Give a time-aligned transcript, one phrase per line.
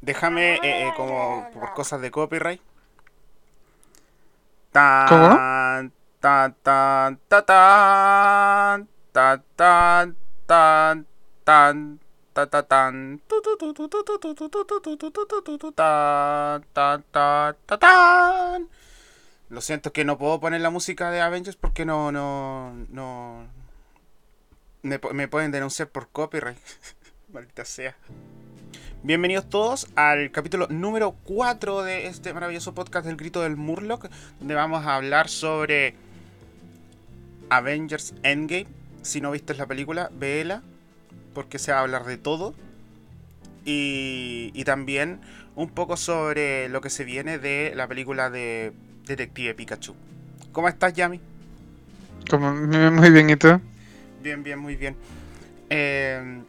[0.00, 2.60] Déjame, eh, eh, como por cosas de copyright.
[4.72, 5.36] ¿Cómo?
[5.38, 5.92] Tan.
[19.48, 23.46] Lo siento que no puedo poner la música de Avengers porque no, no, no.
[24.82, 26.58] Me, me pueden denunciar por copyright.
[27.32, 27.96] Maldita sea.
[29.02, 34.54] Bienvenidos todos al capítulo número 4 de este maravilloso podcast del grito del Murloc, donde
[34.54, 35.94] vamos a hablar sobre
[37.48, 38.66] Avengers Endgame.
[39.00, 40.60] Si no viste la película, véela,
[41.32, 42.54] porque se va a hablar de todo.
[43.64, 45.20] Y, y también
[45.56, 48.74] un poco sobre lo que se viene de la película de
[49.06, 49.94] Detective Pikachu.
[50.52, 51.22] ¿Cómo estás, Yami?
[52.28, 53.62] Como, muy bien, ¿y tú?
[54.22, 54.94] Bien, bien, muy bien.
[55.70, 56.42] Eh,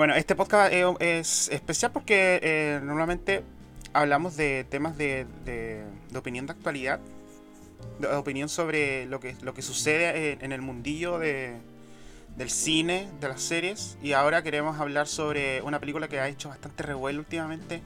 [0.00, 3.42] bueno, este podcast eh, es especial porque eh, normalmente
[3.92, 5.84] hablamos de temas de, de-
[6.16, 7.00] opinión de actualidad,
[7.98, 11.58] de opinión sobre lo que, lo que sucede en, en el mundillo de,
[12.34, 16.48] del cine, de las series, y ahora queremos hablar sobre una película que ha hecho
[16.48, 17.82] bastante revuelo últimamente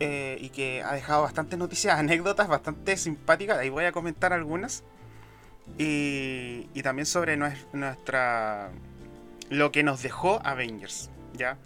[0.00, 4.82] eh, y que ha dejado bastantes noticias, anécdotas bastante simpáticas, ahí voy a comentar algunas.
[5.78, 8.70] Y, y también sobre nues- nuestra.
[9.50, 11.56] lo que nos dejó Avengers, ¿ya?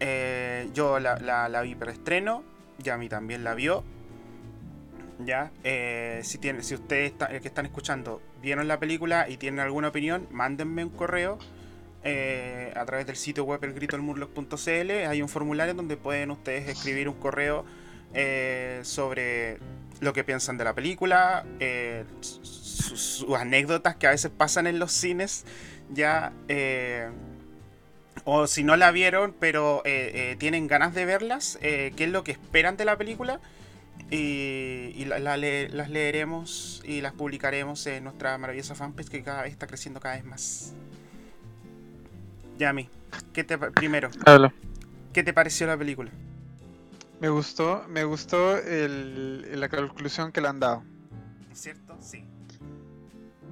[0.00, 2.42] Eh, yo la, la, la vi preestreno,
[2.78, 3.84] Yami también la vio.
[5.24, 5.52] ¿Ya?
[5.62, 9.60] Eh, si, tiene, si ustedes está- eh, que están escuchando vieron la película y tienen
[9.60, 11.38] alguna opinión, mándenme un correo
[12.74, 14.90] a través del sitio web elgritoelmurloc.cl.
[15.06, 17.64] Hay un formulario donde pueden ustedes escribir un correo
[18.82, 19.58] sobre
[20.00, 24.66] lo que piensan de la película, eh, su- su- sus anécdotas que a veces pasan
[24.66, 25.44] en los cines,
[25.92, 26.32] ya,
[28.24, 32.10] o si no la vieron, pero eh, eh, tienen ganas de verlas, eh, qué es
[32.10, 33.40] lo que esperan de la película,
[34.10, 39.22] y, y la- la le- las leeremos y las publicaremos en nuestra maravillosa fanpage que
[39.22, 40.74] cada vez está creciendo cada vez más.
[42.58, 42.88] Yami,
[43.32, 44.52] ¿qué te, pa- primero, Habla.
[45.12, 46.10] ¿qué te pareció la película?
[47.20, 50.82] Me gustó, me gustó el, la conclusión que le han dado.
[51.54, 51.96] ¿Cierto?
[52.00, 52.24] Sí.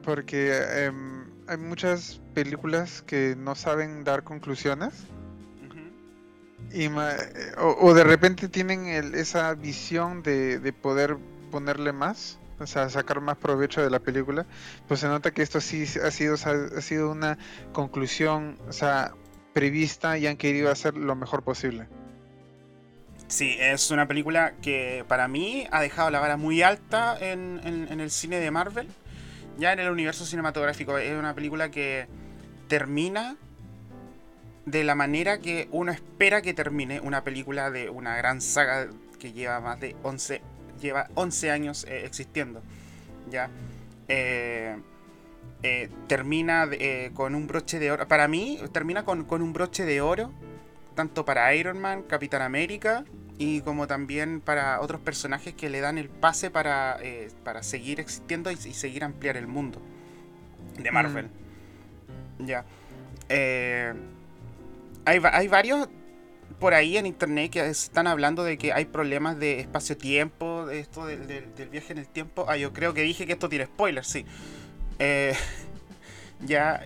[0.02, 0.52] Porque
[0.86, 1.19] em,
[1.50, 4.94] hay muchas películas que no saben dar conclusiones.
[6.72, 11.16] Y ma- eh, o, o de repente tienen el- esa visión de, de poder
[11.50, 12.38] ponerle más.
[12.60, 14.46] O sea, sacar más provecho de la película.
[14.86, 17.38] Pues se nota que esto sí ha sido, o sea, ha sido una
[17.72, 19.12] conclusión, o sea,
[19.54, 21.88] prevista y han querido hacer lo mejor posible.
[23.28, 27.88] Sí, es una película que para mí ha dejado la vara muy alta en, en-
[27.90, 28.88] en el cine de Marvel.
[29.60, 30.96] Ya en el universo cinematográfico.
[30.96, 32.06] Es una película que
[32.66, 33.36] termina
[34.64, 38.88] de la manera que uno espera que termine una película de una gran saga
[39.18, 40.40] que lleva más de 11,
[40.80, 42.62] lleva 11 años eh, existiendo.
[43.30, 43.50] Ya.
[44.08, 44.78] Eh,
[45.62, 48.08] eh, termina eh, con un broche de oro.
[48.08, 50.32] Para mí, termina con, con un broche de oro
[50.94, 53.04] tanto para Iron Man, Capitán América
[53.40, 57.98] y como también para otros personajes que le dan el pase para, eh, para seguir
[57.98, 59.80] existiendo y, y seguir ampliar el mundo
[60.78, 61.28] de Marvel.
[62.38, 62.66] Ya.
[63.30, 63.94] Eh,
[65.06, 65.88] hay, hay varios
[66.58, 71.06] por ahí en internet que están hablando de que hay problemas de espacio-tiempo, de esto
[71.06, 72.44] del, del- del viaje en el tiempo.
[72.46, 74.26] Ah, yo creo que dije que esto tiene spoilers, sí.
[74.98, 75.34] Eh,
[76.44, 76.84] ya,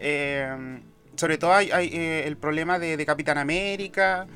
[1.17, 4.29] sobre todo hay, hay, el problema de, de Capitán América,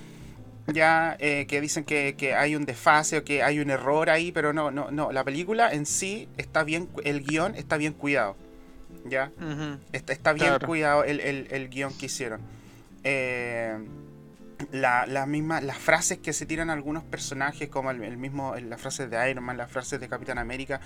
[0.73, 4.33] ya eh, que dicen que, que hay un desfase o que hay un error ahí,
[4.33, 5.13] pero no, no, no.
[5.13, 8.37] La película en sí está bien, el guion está bien cuidado,
[9.05, 9.31] ya.
[9.93, 10.67] Está, está bien Claro.
[10.67, 12.41] cuidado el, el, el guion que hicieron.
[13.05, 13.77] Eh,
[14.73, 18.81] la, la misma, las frases que se tiran algunos personajes, como el, el mismo, las
[18.81, 20.81] frases de Iron Man, las frases de Capitán América,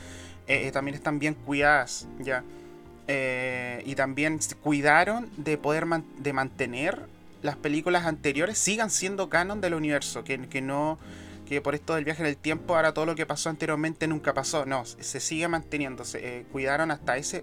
[0.46, 2.44] eh, eh, también están bien cuidadas, ya.
[3.08, 7.00] Eh, y también se cuidaron de poder man- de mantener
[7.42, 10.98] las películas anteriores sigan siendo canon del universo, que, que no
[11.46, 14.32] que por esto del viaje en el tiempo ahora todo lo que pasó anteriormente nunca
[14.32, 17.42] pasó, no, se sigue manteniendo, se eh, cuidaron hasta ese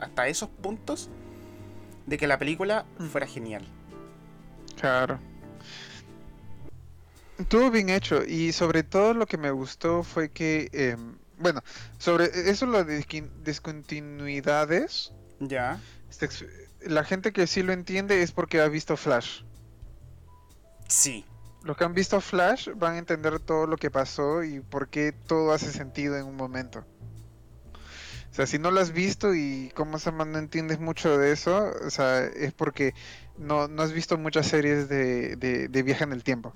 [0.00, 1.10] hasta esos puntos
[2.06, 3.06] de que la película Mm.
[3.08, 3.64] fuera genial.
[4.80, 5.18] Claro.
[7.38, 11.62] Estuvo bien hecho y sobre todo lo que me gustó fue que, em, bueno,
[11.98, 13.04] sobre eso lo de
[13.42, 15.80] discontinuidades, Ya.
[16.08, 16.28] este
[16.82, 19.42] la gente que sí lo entiende es porque ha visto Flash.
[20.88, 21.24] Sí.
[21.62, 25.12] Los que han visto Flash van a entender todo lo que pasó y por qué
[25.12, 26.86] todo hace sentido en un momento.
[28.30, 31.32] O sea, si no lo has visto y como se llama, no entiendes mucho de
[31.32, 32.94] eso, o sea, es porque
[33.36, 36.54] no, no has visto muchas series de, de, de viaje en el tiempo.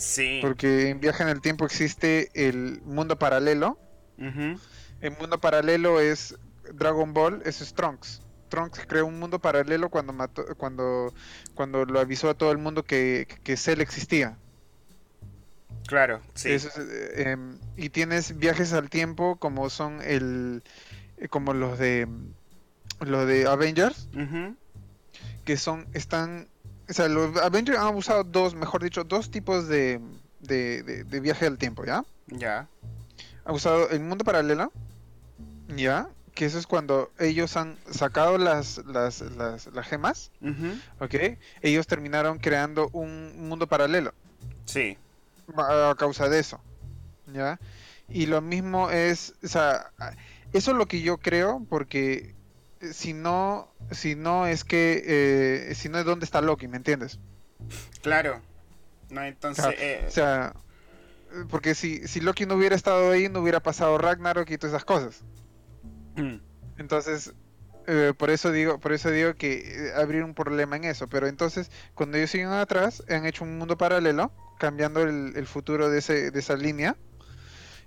[0.00, 0.38] Sí.
[0.40, 3.78] Porque en Viaje en el Tiempo existe el mundo paralelo.
[4.16, 6.36] El mundo paralelo es
[6.74, 8.22] Dragon Ball, es Trunks.
[8.48, 11.12] Trunks creó un mundo paralelo cuando mató, cuando,
[11.54, 14.36] cuando lo avisó a todo el mundo que, que Cell existía.
[15.86, 16.50] Claro, sí.
[16.52, 20.62] Es, eh, em, y tienes viajes al tiempo como son el
[21.16, 22.06] eh, como los de
[23.00, 24.08] los de Avengers,
[25.44, 26.48] que son están
[26.88, 30.00] o sea, los Avengers han usado dos, mejor dicho, dos tipos de,
[30.40, 32.04] de, de- de viaje al tiempo, ¿ya?
[32.26, 32.68] Ya.
[33.44, 34.72] Ha usado el mundo paralelo,
[35.68, 36.08] ¿ya?
[36.34, 40.30] Que eso es cuando ellos han sacado las, las, las, las gemas.
[40.98, 41.14] ¿ok?
[41.60, 44.14] Ellos terminaron creando un mundo paralelo.
[44.64, 44.96] Sí.
[45.56, 46.60] a a causa de eso.
[47.32, 47.58] ¿Ya?
[48.08, 49.90] Y lo mismo es, o sea,
[50.52, 52.34] eso es lo que yo creo, porque
[52.80, 56.76] eh, si no, si no es que, eh, si no es dónde está Loki, ¿me
[56.76, 57.18] entiendes?
[58.02, 58.40] Claro.
[59.10, 59.64] No, entonces.
[59.64, 60.54] Claro, eh, O sea,
[61.50, 64.84] porque si, si Loki no hubiera estado ahí, no hubiera pasado Ragnarok y todas esas
[64.84, 65.20] cosas.
[66.20, 66.40] Mm,
[66.76, 67.34] Entonces,
[67.86, 71.08] eh, por eso digo, por eso digo que eh, habría un problema en eso.
[71.08, 75.90] Pero entonces, cuando ellos siguen atrás, han hecho un mundo paralelo, cambiando el, el futuro
[75.90, 76.98] de ese, de esa línea,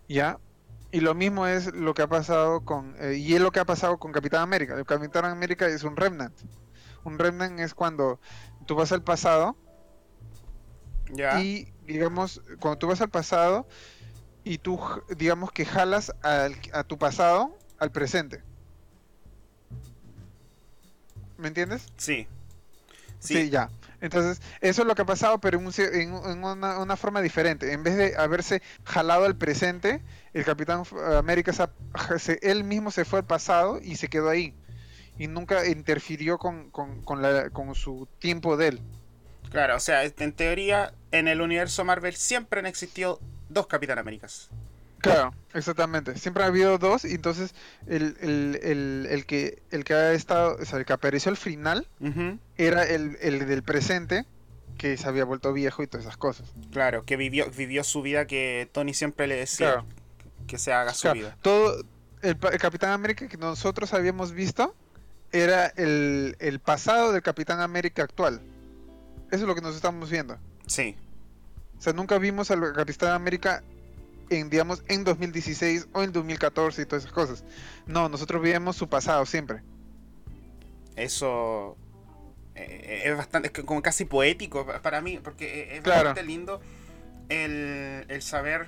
[0.07, 0.41] ya.
[0.91, 3.65] Y lo mismo es lo que ha pasado con, eh, y es lo que ha
[3.65, 4.75] pasado con Capitán América.
[4.77, 6.39] El Capitán América es un remnant.
[7.03, 8.19] Un remnant es cuando
[8.65, 9.59] tú vas al pasado
[11.17, 11.47] ya.
[11.47, 13.67] y digamos, cuando tú vas al pasado
[14.43, 14.79] y tú,
[15.17, 18.41] digamos que jalas al- a tu pasado al presente.
[21.37, 21.85] ¿Me entiendes?
[21.97, 22.27] Sí.
[23.19, 23.35] Sí.
[23.35, 23.49] Sí.
[23.49, 23.69] ya.
[24.01, 27.71] Entonces, eso es lo que ha pasado, pero en, un en, una, una forma diferente.
[27.71, 30.01] En vez de haberse jalado al presente,
[30.33, 30.83] el Capitán
[31.17, 34.53] América se ha- se- él mismo se fue al pasado y se quedó ahí.
[35.17, 38.81] Y nunca interfirió con, con, con la- con su tiempo de él.
[39.51, 44.49] Claro, o sea, en teoría, en el universo Marvel siempre han existido dos Capitán Américas.
[45.03, 46.17] Claro, exactamente.
[46.17, 47.53] Siempre ha habido dos, y entonces
[47.87, 51.37] el, el, el, el que el que ha estado, o sea, el que apareció al
[51.37, 51.87] final
[52.57, 54.25] era el, el del presente,
[54.77, 56.51] que se había vuelto viejo y todas esas cosas.
[56.71, 59.85] Claro, que vivió, vivió su vida que Tony siempre le decía Claro.
[60.47, 61.37] que se haga su Claro, vida.
[61.43, 61.83] todo
[62.23, 64.73] el Capitán América que nosotros habíamos visto
[65.31, 68.41] era el, el pasado del Capitán América actual.
[69.27, 70.37] Eso es lo que nos estamos viendo.
[70.65, 70.95] Sí,
[71.77, 73.63] O sea, nunca vimos al Capitán América
[74.29, 77.43] en, digamos, en 2016 o en 2014 y todas esas cosas.
[77.87, 79.61] No, nosotros vimos su pasado siempre.
[80.95, 81.75] eso
[82.55, 86.09] eh, es bastante, es como casi poético pa- para mí, porque eh, es Claro.
[86.09, 86.61] bastante lindo
[87.29, 88.67] el, el saber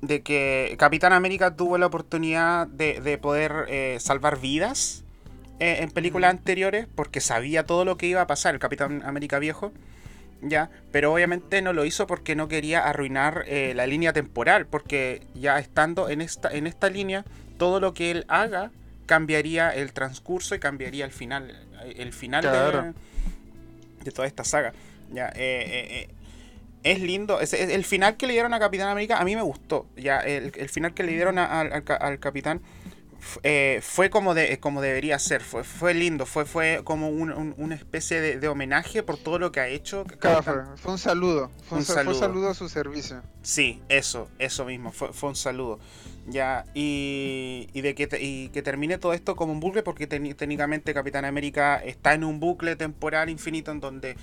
[0.00, 5.04] de que Capitán América tuvo la oportunidad de, de poder eh, salvar vidas
[5.60, 6.38] eh, en películas Ujú.
[6.38, 9.72] anteriores porque sabía todo lo que iba a pasar el Capitán América viejo.
[10.44, 15.22] Ya, pero obviamente no lo hizo porque no quería arruinar eh, la línea temporal, porque
[15.34, 17.24] ya estando en esta, en esta línea,
[17.58, 18.72] todo lo que él haga
[19.06, 21.56] cambiaría el transcurso y cambiaría el final,
[21.94, 22.94] el final de- Claro.
[24.04, 24.72] de, toda esta saga.
[25.12, 26.08] Ya, eh, eh,
[26.82, 29.42] es lindo, es- es- el final que le dieron a Capitán América a mí me
[29.42, 29.86] gustó.
[29.96, 32.60] Ya, el, el final que le dieron a- al, al ca- al Capitán
[33.42, 37.54] eh, fue como de como debería ser, fue, fue lindo, fue, fue como un- un-
[37.56, 40.04] una especie de, de homenaje por todo lo que ha hecho.
[40.18, 41.50] Claro, fue, fue un saludo.
[41.68, 42.48] Fue un, fue saludo.
[42.50, 43.22] a su servicio.
[43.42, 45.78] Sí, eso, eso mismo, fue, fue un saludo.
[46.28, 50.06] Ya, y, y de que, te- y que termine todo esto como un bucle, porque
[50.06, 54.16] técnicamente Capitán América está en un bucle temporal infinito en donde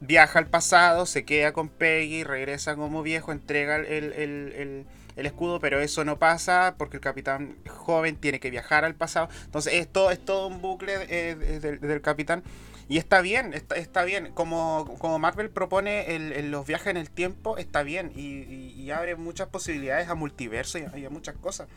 [0.00, 4.12] viaja al pasado, se queda con Peggy, regresa como viejo, entrega el, el-
[4.52, 4.84] el-
[5.16, 9.28] el- escudo, pero eso no pasa porque el capitán joven tiene que viajar al pasado.
[9.44, 12.42] Entonces es todo, es todo un bucle eh, de- del, del capitán.
[12.88, 14.32] Y está bien, está, está bien.
[14.34, 18.12] Como, como Marvel propone el- el- los viajes en el tiempo, está bien.
[18.14, 21.68] Y, y- y abre muchas posibilidades a multiverso y a, y a muchas cosas.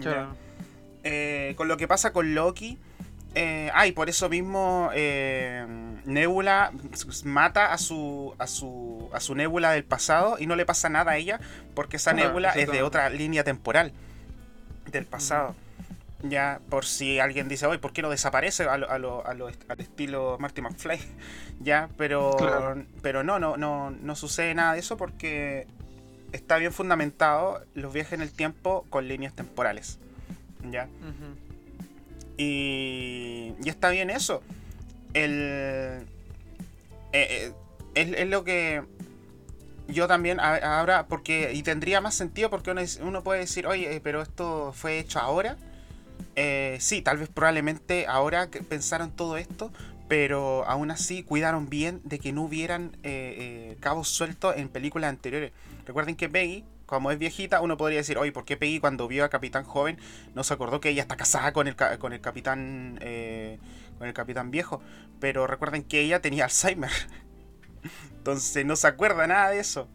[0.00, 0.34] Ya.
[1.04, 2.78] Eh, con lo que pasa con Loki.
[3.38, 5.66] Eh, ah, y por eso mismo eh,
[6.06, 6.72] Nebula
[7.24, 11.12] mata a su, a su a su Nebula del pasado y no le pasa nada
[11.12, 11.38] a ella
[11.74, 13.92] porque esa Ah, Nebula es de otra línea temporal
[14.90, 15.54] del pasado.
[16.22, 19.34] Ya, por si alguien dice, oye, ¿por qué no desaparece a lo- a lo- a
[19.34, 20.98] lo est- al estilo Marty McFly?
[21.60, 22.84] Ya, pero, Claro.
[23.02, 25.66] pero no, no, no, no sucede nada de eso porque
[26.32, 29.98] está bien fundamentado los viajes en el tiempo con líneas temporales.
[30.70, 30.84] ¿Ya?
[31.00, 31.45] Ujú.
[32.36, 34.42] Y, y está bien eso.
[35.14, 36.06] El,
[37.12, 37.52] eh, eh,
[37.94, 38.82] es, es lo que
[39.88, 44.20] yo también ahora, porque, y tendría más sentido porque uno, puede decir, oye, eh, pero
[44.20, 45.56] esto fue hecho ahora.
[46.78, 49.72] Sí, tal vez probablemente ahora que pensaron todo esto,
[50.08, 52.96] pero aún así cuidaron bien de que no hubieran
[53.80, 55.52] cabos sueltos en películas anteriores.
[55.86, 59.24] Recuerden que Peggy, como es viejita, uno podría decir, oye, ¿por qué Peggy cuando vio
[59.24, 59.98] a Capitán joven
[60.34, 63.58] no se acordó que ella está casada con el, con el Capitán eh,
[63.98, 64.80] con el Capitán viejo?
[65.20, 66.90] Pero recuerden que ella tenía Alzheimer.
[68.18, 69.88] Entonces no se acuerda nada de eso.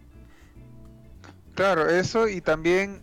[1.56, 3.02] Claro, eso y también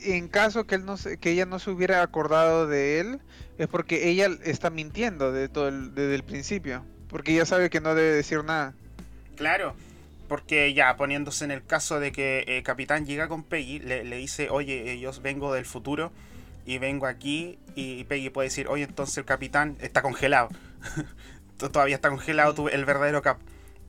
[0.00, 3.20] en caso que él no que ella no se hubiera acordado de él,
[3.58, 7.94] es porque ella está mintiendo de todo desde el principio, porque ella sabe que no
[7.94, 8.74] debe decir nada.
[9.36, 9.74] Claro,
[10.28, 14.50] porque ya poniéndose en el caso de que eh, Capitán llega con Peggy, le, dice,
[14.50, 16.12] oye, yo vengo del futuro
[16.64, 20.48] y vengo aquí, y Peggy puede decir, oye, entonces el Capitán está congelado.
[21.58, 23.38] Todavía está congelado el verdadero Cap.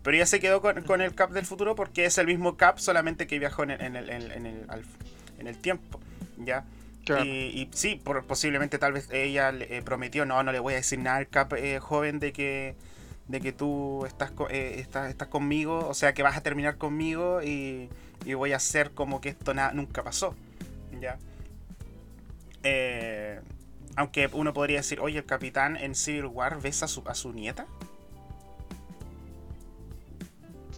[0.03, 3.27] Pero ella se quedó con, el Cap del futuro porque es el mismo Cap, solamente
[3.27, 4.69] que viajó en el, en el,
[5.39, 5.99] en el tiempo,
[6.37, 6.63] ¿ya?
[7.25, 10.77] Y, sí, por, posiblemente tal vez ella le eh, prometió, no, no le voy a
[10.77, 12.75] decir nada al Cap eh, joven de que
[13.27, 17.41] de que tú estás, eh, estás, estás, conmigo, o sea que vas a terminar conmigo
[17.41, 17.89] y,
[18.25, 20.35] y voy a hacer como que esto nunca pasó.
[20.99, 21.17] ¿ya?
[23.95, 27.33] aunque uno podría decir, oye, el capitán en Civil War besa a su, a su
[27.33, 27.65] nieta.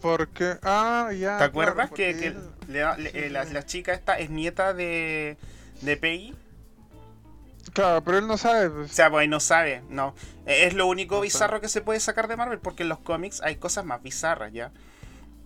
[0.01, 1.37] Porque, ah, ya.
[1.37, 2.33] ¿Te acuerdas que,
[2.67, 5.37] la, chica esta es nieta de,
[5.81, 6.33] de Peggy?
[7.73, 8.69] Claro, pero él no sabe.
[8.69, 8.91] Pues.
[8.91, 10.15] O sea, pues no sabe, no.
[10.45, 13.41] E, es lo único bizarro que se puede sacar de Marvel, porque en los cómics
[13.41, 14.71] hay cosas más bizarras, ¿ya?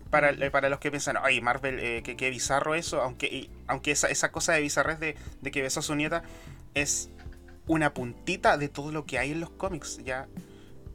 [0.09, 4.07] Para, eh, para los que piensan, ay, Marvel, eh, qué, bizarro eso, aunque, aunque esa,
[4.09, 6.23] esa cosa de bizarrez de, de que besó a su nieta
[6.75, 7.09] es
[7.67, 10.27] una puntita de todo lo que hay en los cómics, ¿ya?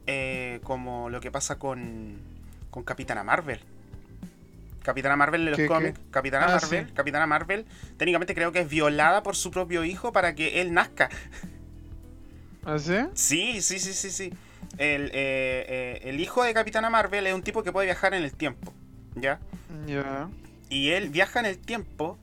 [0.07, 2.17] Eh, como lo que pasa con,
[2.71, 3.59] con Capitana Marvel.
[4.83, 5.99] Capitana Marvel en los cómics.
[6.11, 6.93] Capitana ah, Marvel.
[6.93, 7.65] Capitana Marvel.
[7.97, 11.09] Técnicamente creo que es violada por su propio hijo para que él nazca.
[12.65, 12.97] ¿Ah, sí?
[13.13, 14.33] Sí, sí, sí, sí, sí.
[14.77, 18.23] El, eh, eh, el hijo de Capitana Marvel es un tipo que puede viajar en
[18.23, 18.73] el tiempo.
[19.15, 19.39] ¿Ya?
[19.87, 20.29] Ya.
[20.69, 22.17] Y él viaja en el tiempo,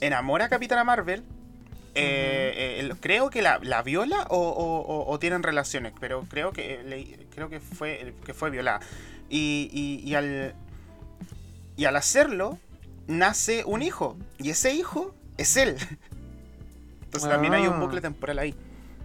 [0.00, 1.24] enamora a Capitana Marvel.
[1.94, 8.34] Eh, creo que la, viola o, tienen relaciones, pero creo que creo que fue que
[8.34, 8.80] fue violada.
[9.30, 10.54] Y, y, al,
[11.78, 12.58] y al hacerlo,
[13.06, 14.18] nace un hijo.
[14.36, 15.76] Y ese hijo es él.
[17.04, 17.78] Entonces también hay un ah.
[17.78, 18.54] bucle temporal ahí.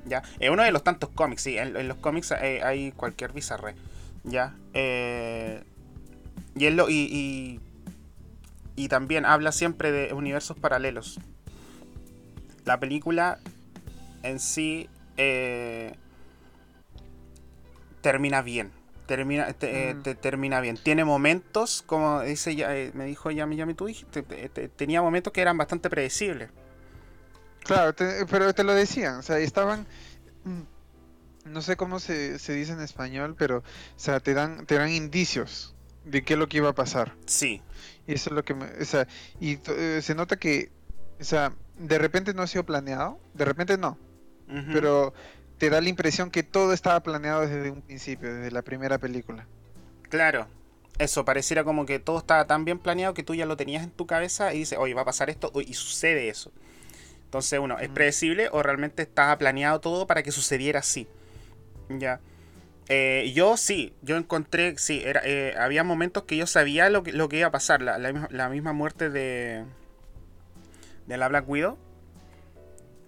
[0.05, 0.23] ¿ya?
[0.39, 1.55] Es uno de los tantos cómics, sí.
[1.55, 3.75] En, los cómics hay, cualquier bizarre.
[4.23, 4.55] ¿ya?
[4.73, 5.63] Eh,
[6.55, 7.61] y, él lo, y,
[8.75, 11.19] y, también habla siempre de universos paralelos.
[12.65, 13.37] La película
[14.23, 15.93] en sí eh,
[18.01, 18.71] termina bien
[19.05, 20.77] termina, eh, te, termina bien.
[20.77, 24.23] Tiene momentos, como dice ya, eh, me dijo Yami Yami, tú dijiste,
[24.75, 26.49] tenía momentos que eran bastante predecibles.
[27.63, 27.93] Claro,
[28.29, 29.87] pero te lo decían, o sea, estaban,
[31.45, 33.63] no sé cómo se, dice en español, pero, o
[33.95, 37.15] sea, te dan, te dan indicios de qué es lo que iba a pasar.
[37.25, 37.61] Sí.
[38.05, 39.07] Y eso es lo que me, o sea,
[39.39, 40.71] y eh, se nota que,
[41.21, 43.97] o sea, de repente no ha sido planeado, de repente no,
[44.71, 45.13] pero
[45.63, 49.47] te da la impresión que todo estaba planeado desde un principio, desde la primera película.
[50.09, 50.45] Claro,
[50.99, 53.89] eso, pareciera como que todo estaba tan bien planeado que tú ya lo tenías en
[53.89, 56.51] tu cabeza y dices, oye, va a pasar esto y sucede eso.
[57.23, 61.07] Entonces, uno, ¿es predecible o realmente estaba planeado todo para que sucediera así?
[61.87, 62.19] Ya.
[62.89, 67.13] Eh, yo sí, yo encontré, sí, era, eh, había momentos que yo sabía lo que,
[67.13, 67.81] lo que iba a pasar.
[67.81, 69.63] La, la, misma muerte de,
[71.07, 71.77] de la Black Widow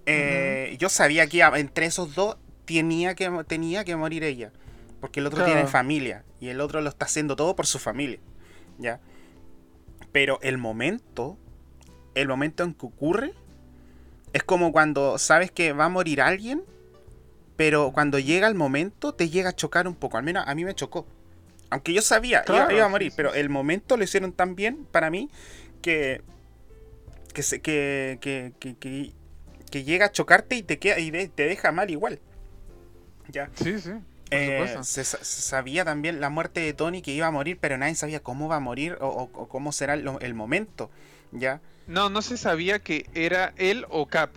[0.05, 4.51] eh, yo sabía que entre esos dos tenía que, tenía que morir ella.
[4.99, 6.23] Porque el otro tiene familia.
[6.39, 8.19] Y el otro lo está haciendo todo por su familia.
[8.77, 8.99] ¿Ya?
[10.11, 11.37] Pero el momento.
[12.13, 13.33] El momento en que ocurre.
[14.33, 16.63] Es como cuando sabes que va a morir alguien.
[17.55, 19.13] Pero cuando llega el momento.
[19.13, 20.17] Te llega a chocar un poco.
[20.17, 21.05] Al menos a mí me chocó.
[21.69, 23.11] Aunque yo sabía que iba, a morir.
[23.15, 25.29] Pero el momento lo hicieron tan bien para mí.
[25.81, 26.21] Que.
[27.33, 29.13] Que, que, que, que
[29.75, 32.19] que llega a chocarte y te queda y te deja mal igual.
[33.29, 33.49] ¿Ya?
[33.55, 33.91] Sí, sí.
[34.31, 38.21] Eh, se, sabía también la muerte de Tony que iba a morir, pero nadie sabía
[38.21, 40.89] cómo va a morir o, cómo será el, momento.
[41.31, 41.61] ¿Ya?
[41.87, 44.31] No, no se sabía que era él o Cap.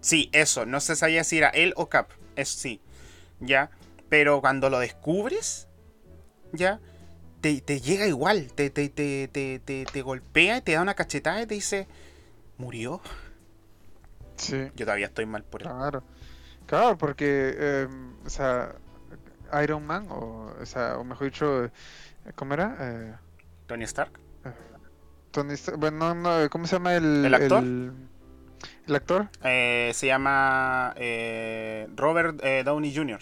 [0.00, 2.10] Sí, eso, no se sabía si era él o Cap.
[2.36, 2.80] Eso sí.
[3.40, 3.70] ¿Ya?
[4.08, 5.68] Pero cuando lo descubres,
[6.52, 6.80] ¿ya?
[7.40, 11.46] Te, llega igual, te, te, te, te, te golpea y te da una cachetada y
[11.46, 11.86] te dice,
[12.56, 13.00] murió.
[14.48, 15.68] Yo todavía estoy mal por él.
[15.68, 16.02] Claro,
[16.68, 18.76] claro, porque, em, o sea,
[19.62, 21.70] Iron Man, o, o, sea, o mejor dicho,
[22.36, 22.76] ¿cómo era?
[22.78, 23.14] Eh,
[23.66, 24.12] Tony Stark.
[24.44, 24.52] Eh,
[25.32, 27.64] Tony Stark, bueno, no, ¿cómo se llama el, ¿El actor?
[27.64, 29.28] El, actor?
[29.42, 30.94] Eh, se llama
[31.96, 33.20] Robert Downey Jr.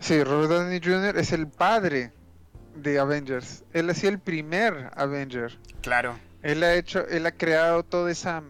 [0.00, 1.18] Sí, Robert Downey Jr.
[1.18, 2.12] es el padre
[2.74, 3.64] de Avengers.
[3.72, 5.58] Él ha sido el primer Avenger.
[5.80, 6.18] Claro.
[6.42, 8.42] Él ha hecho, él ha creado toda esa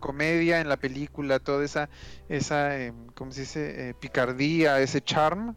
[0.00, 1.88] comedia en la película, toda esa,
[2.28, 3.90] esa, eh, ¿cómo se dice?
[3.90, 5.54] Eh, picardía, ese charm.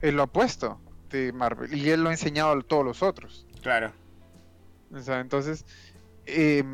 [0.00, 0.80] Él lo ha puesto
[1.10, 3.46] de Marvel y él lo ha enseñado a todos los otros.
[3.62, 3.92] Claro.
[4.92, 5.64] O sea, entonces,
[6.26, 6.64] eh,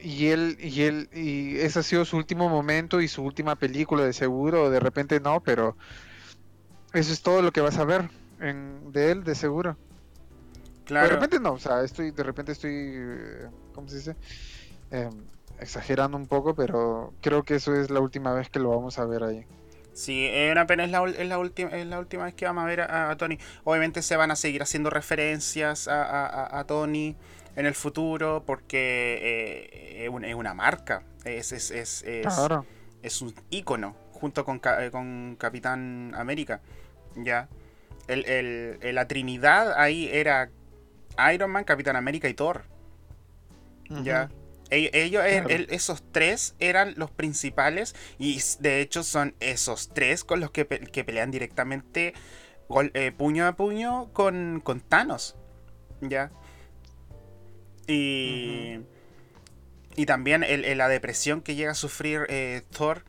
[0.00, 4.04] y él, y él, y ese ha sido su último momento y su última película
[4.04, 5.76] de seguro, de repente no, pero
[6.92, 8.08] eso es todo lo que vas a ver
[8.40, 9.76] en, de él, de seguro.
[10.84, 11.08] Claro.
[11.08, 14.16] De repente no, o sea, estoy, de repente estoy, eh, ¿cómo se dice?
[15.60, 19.04] Exagerando un poco, pero creo que eso es la última vez que lo vamos a
[19.06, 19.46] ver ahí.
[19.92, 22.62] Sí, es una pena, es la, es la, última, es la última vez que vamos
[22.62, 23.36] a ver a, a Tony.
[23.64, 27.16] Obviamente se van a seguir haciendo referencias a, a, a Tony
[27.56, 32.64] en el futuro porque eh, es, una, es, una, marca, es, es, es, claro.
[33.02, 36.60] es un ícono junto con, eh, con Capitán América.
[37.16, 37.48] Ya.
[38.06, 40.50] El, el, la Trinidad ahí era
[41.34, 42.62] Iron Man, Capitán América y Thor.
[43.90, 44.28] Uh -huh.
[44.70, 45.48] Ellos, claro.
[45.48, 50.66] el, esos tres eran los principales y de hecho son esos tres con los que,
[50.66, 52.12] que pelean directamente
[52.68, 55.36] gol, eh, puño a puño con, con Thanos.
[56.00, 56.30] ¿Ya?
[57.86, 58.86] Y, uh -huh.
[59.96, 63.04] y también el, el, la depresión que llega a sufrir eh, Thor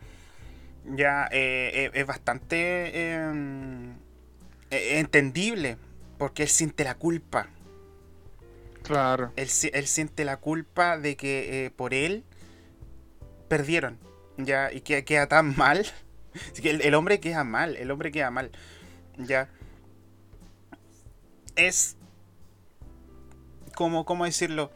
[0.85, 3.97] ya eh, es bastante em,
[4.71, 5.77] entendible
[6.17, 7.49] porque él siente la culpa
[8.89, 9.31] Claro.
[9.35, 12.23] Él, él, siente la culpa de que eh, por él
[13.47, 13.99] perdieron.
[14.37, 15.85] Ya, y que queda tan mal.
[16.63, 18.51] El, el, hombre queda mal, el hombre queda mal.
[19.17, 19.47] Ya.
[21.55, 21.97] Es.
[23.75, 24.71] como ¿Cómo decirlo?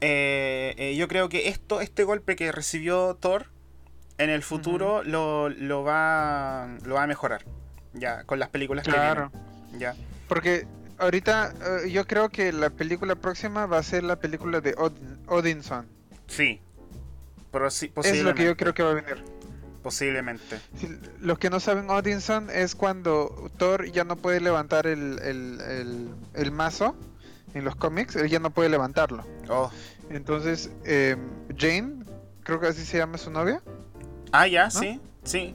[0.00, 3.46] Eh, eh, yo creo que esto, este golpe que recibió Thor
[4.18, 5.04] en el futuro uh -huh.
[5.04, 7.44] lo, lo, va, lo va a mejorar.
[7.92, 9.30] Ya, con las películas claro.
[9.32, 9.80] que vienen.
[9.80, 9.96] Ya.
[10.28, 10.66] Porque
[10.98, 14.92] ahorita uh, yo creo que la película próxima va a ser la película de Od
[15.26, 15.86] Odinson.
[16.26, 16.60] Sí.
[17.50, 19.24] Pero sí es lo que yo creo que va a venir.
[19.82, 20.60] Posiblemente.
[20.78, 20.88] Sí,
[21.20, 26.08] los que no saben Odinson es cuando Thor ya no puede levantar el, el, el,
[26.34, 26.94] el mazo
[27.54, 29.24] en los cómics, él ya no puede levantarlo.
[29.48, 29.70] Oh.
[30.10, 31.16] Entonces, eh,
[31.56, 32.04] Jane,
[32.42, 33.62] creo que así se llama su novia.
[34.32, 34.70] Ah, ya, ¿no?
[34.70, 35.54] sí, sí.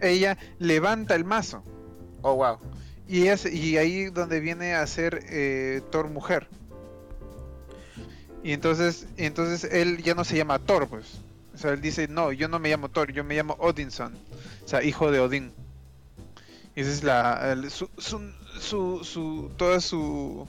[0.00, 1.62] Ella levanta el mazo.
[2.22, 2.58] Oh, wow.
[3.08, 6.46] Y, es, y ahí donde viene a ser eh, Thor mujer.
[8.42, 11.20] Y entonces, entonces él ya no se llama Thor, pues.
[11.54, 14.14] O sea, él dice, no, yo no me llamo Thor, yo me llamo Odinson.
[14.64, 15.52] O sea, hijo de Odín.
[16.76, 17.52] Y esa es la...
[17.52, 20.46] El, su, su, su, su, toda su...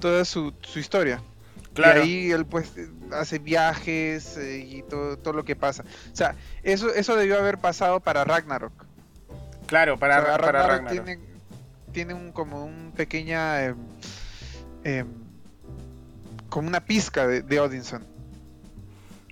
[0.00, 1.22] Toda su, su historia.
[1.74, 2.00] Claro.
[2.00, 2.72] Y ahí él pues
[3.12, 5.84] hace viajes eh, y todo, todo lo que pasa.
[6.12, 8.72] O sea, eso, eso debió haber pasado para Ragnarok.
[9.66, 11.04] Claro, para, o sea, para Ragnarok, Ragnarok.
[11.04, 11.28] Tiene,
[11.92, 13.74] tiene un como un pequeña eh,
[14.84, 15.04] eh,
[16.48, 18.04] como una pizca de, de, Odinson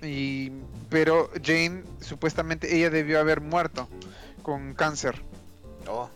[0.01, 0.51] y
[0.89, 3.87] pero Jane supuestamente ella debió haber muerto
[4.43, 5.21] con cáncer
[5.89, 6.09] oh.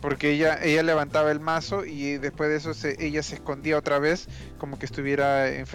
[0.00, 3.98] porque ella ella levantaba el mazo y después de eso se, ella se escondía otra
[3.98, 5.68] vez como que estuviera eh,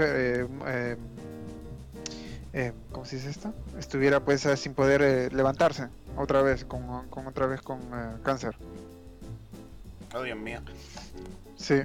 [2.92, 3.54] ¿cómo se dice esto?
[3.78, 7.80] estuviera pues sin poder levantarse otra vez con, con otra vez con
[8.24, 8.58] cáncer
[10.14, 10.60] Oh, Dios mío.
[11.58, 11.82] Sí.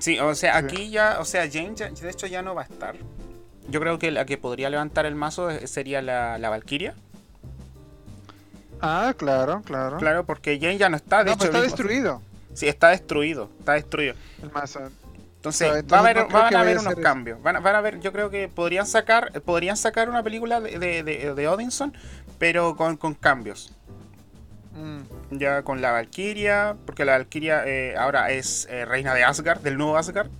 [0.00, 2.64] Sí, o sea, aquí ya, o sea, Jane ya, de hecho ya no va a
[2.64, 2.96] estar.
[3.68, 6.94] Yo creo que la que podría levantar el mazo sería la, la Valkyria.
[8.80, 9.96] Ah, claro, claro.
[9.96, 11.44] Claro, porque Jane ya no está, de no, hecho.
[11.46, 12.22] está mismo, destruido.
[12.52, 14.14] Sí, está destruido, está destruido.
[14.42, 14.80] El mazo.
[15.36, 17.42] Entonces, entonces va a haber, no van a haber unos cambios.
[17.42, 20.78] Van a, van a ver, yo creo que podrían sacar, podrían sacar una película de,
[20.78, 21.94] de, de, de Odinson,
[22.38, 23.72] pero con, con cambios.
[24.76, 25.38] Mm.
[25.38, 29.76] Ya con la Valkyria, porque la Valkyria eh, ahora es eh, reina de Asgard, del
[29.76, 30.30] nuevo Asgard.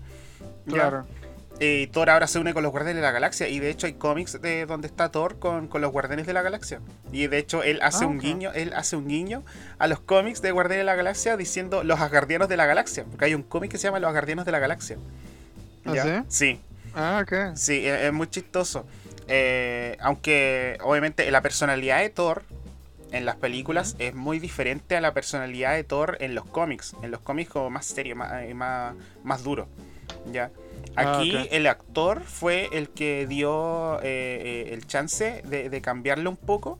[0.67, 1.07] Claro.
[1.59, 3.49] Eh, Thor ahora se une con los Guardianes de la Galaxia.
[3.49, 6.43] Y de hecho hay cómics de donde está Thor con, con los Guardianes de la
[6.43, 6.81] Galaxia.
[7.13, 8.31] Y de hecho él hace ah, un okay.
[8.31, 9.43] guiño, él hace un guiño
[9.79, 13.05] a los cómics de Guardianes de la Galaxia diciendo los Asgardianos de la Galaxia.
[13.05, 14.99] Porque hay un cómic que se llama Los Asgardianos de la Galaxia.
[15.87, 16.11] ¿Ah, sí?
[16.29, 16.61] Sí.
[16.95, 17.57] Ah, ok.
[17.57, 18.87] Sí, es, es muy chistoso.
[19.29, 22.43] Eh, aunque obviamente la personalidad de Thor
[23.13, 26.95] en las películas es muy diferente a la personalidad de Thor en los cómics.
[27.03, 29.69] En los cómics como más serio, más, más, más duro.
[30.33, 30.51] ¿ya?
[30.97, 31.49] Aquí ah, okay.
[31.51, 36.79] el actor fue el que dio eh, eh, el chance de, de, cambiarle un poco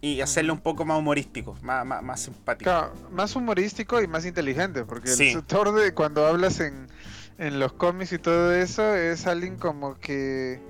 [0.00, 2.70] y hacerlo un poco más humorístico, más, más, más simpático.
[2.70, 5.30] Claro, más humorístico y más inteligente, porque sí.
[5.30, 6.88] el Thor de cuando hablas en,
[7.38, 10.60] en los cómics y todo eso es alguien como que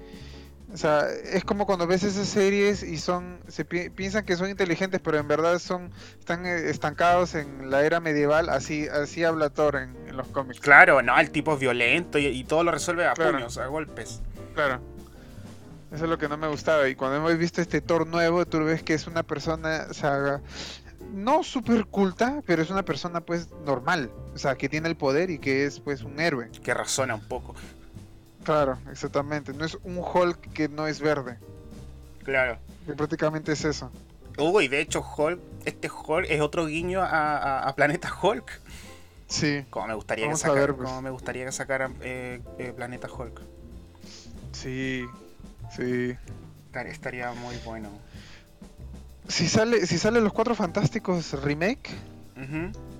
[0.72, 4.48] O sea, es como cuando ves esas series y son, se pi- piensan que son
[4.48, 9.50] inteligentes, pero en verdad son, están eh, estancados en la era medieval, así, así habla
[9.50, 10.60] Thor en, en los cómics.
[10.60, 13.32] Claro, no, el tipo es violento y, y todo lo resuelve a Claro.
[13.32, 14.20] puños, a golpes.
[14.54, 14.80] Claro.
[15.92, 16.88] Eso es lo que no me gustaba.
[16.88, 20.40] Y cuando hemos visto este Thor nuevo, tú ves que es una persona, o sea,
[21.12, 24.12] no súper culta, pero es una persona pues normal.
[24.34, 26.48] O sea, que tiene el poder y que es pues un héroe.
[26.62, 27.56] Que razona un poco.
[28.44, 29.52] Claro, exactamente.
[29.52, 31.38] No es un Hulk que no es verde.
[32.24, 32.58] Claro.
[32.86, 33.90] Que prácticamente es eso.
[34.38, 38.60] Hugo, y de hecho, Hulk, este Hulk es otro guiño a, a- a Planeta Hulk.
[39.28, 40.88] Sí, Como me gustaría Vamos que sacaran, ver, pues.
[40.88, 43.40] como me gustaría que sacaran eh, eh, Planeta Hulk.
[44.52, 45.04] sí,
[45.76, 46.16] sí.
[46.72, 47.90] Estar- Estaría muy bueno.
[49.28, 51.90] Si sale, si sale los Cuatro Fantásticos remake,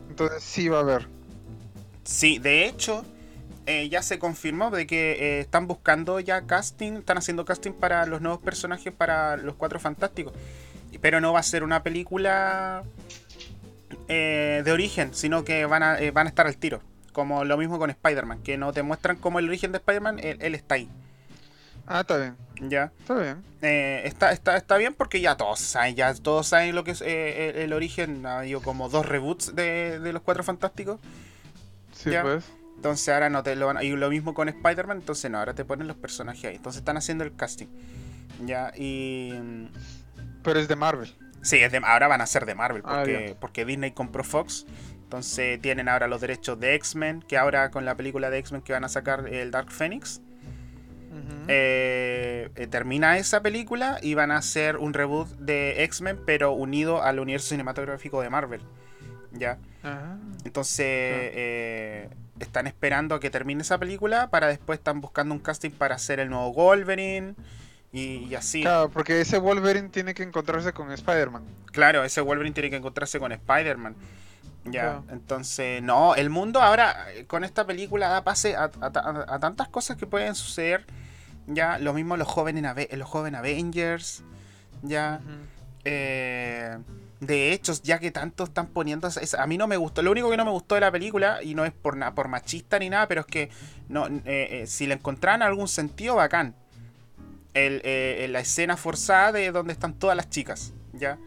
[0.08, 1.08] entonces sí va a haber.
[2.04, 3.04] Sí, de hecho,
[3.70, 8.06] eh, ya se confirmó de que eh, están buscando ya casting, están haciendo casting para
[8.06, 10.32] los nuevos personajes para los Cuatro Fantásticos.
[11.00, 12.82] Pero no va a ser una película
[14.08, 16.80] eh, de origen, sino que van a, van a estar al tiro.
[17.12, 20.38] Como lo mismo con Spider-Man, que no te muestran como el origen de Spider-Man, él,
[20.40, 20.88] él está ahí.
[21.86, 22.36] Ah, está bien,
[22.70, 22.92] ¿Ya?
[23.00, 23.42] está bien.
[23.60, 27.10] Está, está, está bien porque ya todos saben, ya todos saben lo que es el,
[27.10, 28.24] el origen.
[28.26, 31.00] Ha habido como dos reboots de, de los Cuatro Fantásticos.
[31.92, 32.22] Sí, Ya.
[32.22, 32.44] pues.
[32.80, 33.84] Entonces ahora no te lo van a...
[33.84, 36.56] Y lo mismo con Spider-Man, entonces no, ahora te ponen los personajes ahí.
[36.56, 37.66] Entonces están haciendo el casting.
[38.46, 39.34] Ya, y...
[39.38, 39.66] mm,
[40.42, 41.14] Pero es de Marvel.
[41.42, 43.04] Sí, es de- ahora van a ser de Marvel, Ah,
[43.38, 44.64] porque, Disney compró Fox.
[45.02, 48.72] Entonces tienen ahora los derechos de X-Men, que ahora con la película de X-Men que
[48.72, 50.22] van a sacar el Dark Phoenix,
[51.48, 57.02] eh, eh, termina esa película y van a hacer un reboot de X-Men, pero unido
[57.02, 58.62] al universo cinematográfico de Marvel.
[59.32, 59.58] Ya.
[59.82, 60.16] Ajá.
[60.44, 62.08] Entonces, eh,
[62.40, 66.20] están esperando a que termine esa película para después están buscando un casting para hacer
[66.20, 67.34] el nuevo Wolverine
[67.92, 68.62] y, y así.
[68.62, 68.76] Claro.
[68.80, 71.42] Claro, porque ese Wolverine tiene que encontrarse con Spider-Man.
[72.04, 73.94] ese Wolverine tiene que encontrarse con Spider-Man.
[74.64, 75.04] Ya, Claro.
[75.10, 79.38] entonces, no, el mundo ahora eh, con esta película da pase a, a- a- a
[79.38, 80.84] tantas cosas que pueden suceder.
[81.46, 82.62] Ya, lo mismo los jóvenes,
[82.96, 84.22] los jóvenes Avengers.
[84.82, 85.20] Ya,
[85.84, 86.76] Eh,
[87.20, 89.06] de hecho, ya que tanto están poniendo.
[89.08, 90.02] es- a mí no me gustó.
[90.02, 92.28] Lo único que no me gustó de la película, y no es por, na- por
[92.28, 93.50] machista ni nada, pero es que
[93.88, 96.54] no, eh, eh, si le encontraran algún sentido, bacán.
[97.52, 100.72] El, eh, la escena forzada de donde están todas las chicas.
[100.92, 101.18] ¿Ya?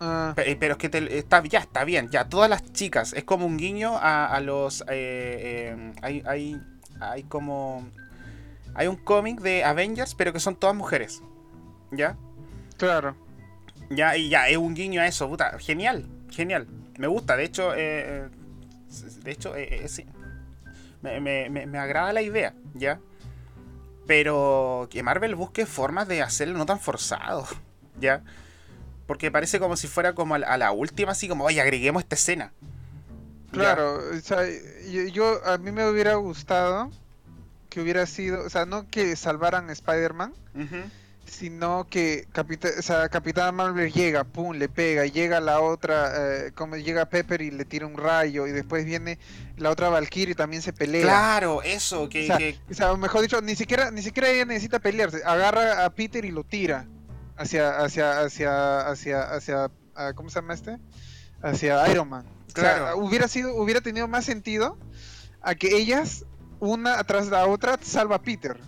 [0.00, 3.12] Ah, Pe- Pero es que te- está, ya está bien, ya todas las chicas.
[3.12, 4.82] Es como un guiño a, a los.
[4.88, 6.60] hay, hay,
[7.00, 7.88] hay como.
[8.74, 11.22] Hay un cómic de Avengers, pero que son todas mujeres.
[11.92, 12.16] ¿Ya?
[12.76, 13.14] claro.
[13.90, 15.58] Ya, y ya, es un guiño a eso, puta.
[15.58, 16.66] Genial, genial.
[16.98, 18.28] Me gusta, de hecho, eh, eh,
[19.22, 20.06] de hecho, eh, eh, sí.
[21.02, 23.00] Me, me- me- me agrada la idea, ¿ya?
[24.06, 27.46] Pero que Marvel busque formas de hacerlo no tan forzado,
[28.00, 28.22] ¿ya?
[29.06, 32.52] Porque parece como si fuera como a la, última, así como, oye, agreguemos esta escena.
[33.50, 34.46] Claro, o sea,
[34.88, 36.90] yo, yo- a mí me hubiera gustado
[37.68, 40.76] que hubiera sido, o sea, no que salvaran a Spider-Man, Ujú.
[41.30, 46.12] Sino que Capita- o sea, Capitán Marvel llega, pum, le pega, llega la otra,
[46.46, 49.18] eh, como llega Pepper y le tira un rayo, y después viene
[49.56, 51.02] la otra Valkyrie y también se pelea.
[51.02, 54.44] Claro, eso, que, O sea, que- O sea, mejor dicho, ni siquiera, ni siquiera ella
[54.44, 55.22] necesita pelearse.
[55.24, 56.86] Agarra a Peter y lo tira
[57.36, 60.78] hacia, hacia, hacia, hacia, hacia, ah, ¿cómo se llama este?
[61.42, 62.26] Hacia Iron Man.
[62.48, 62.98] O sea, Claro.
[62.98, 64.76] hubiera sido, hubiera tenido más sentido
[65.40, 66.24] a que ellas,
[66.58, 68.58] una de la otra, salva a Peter.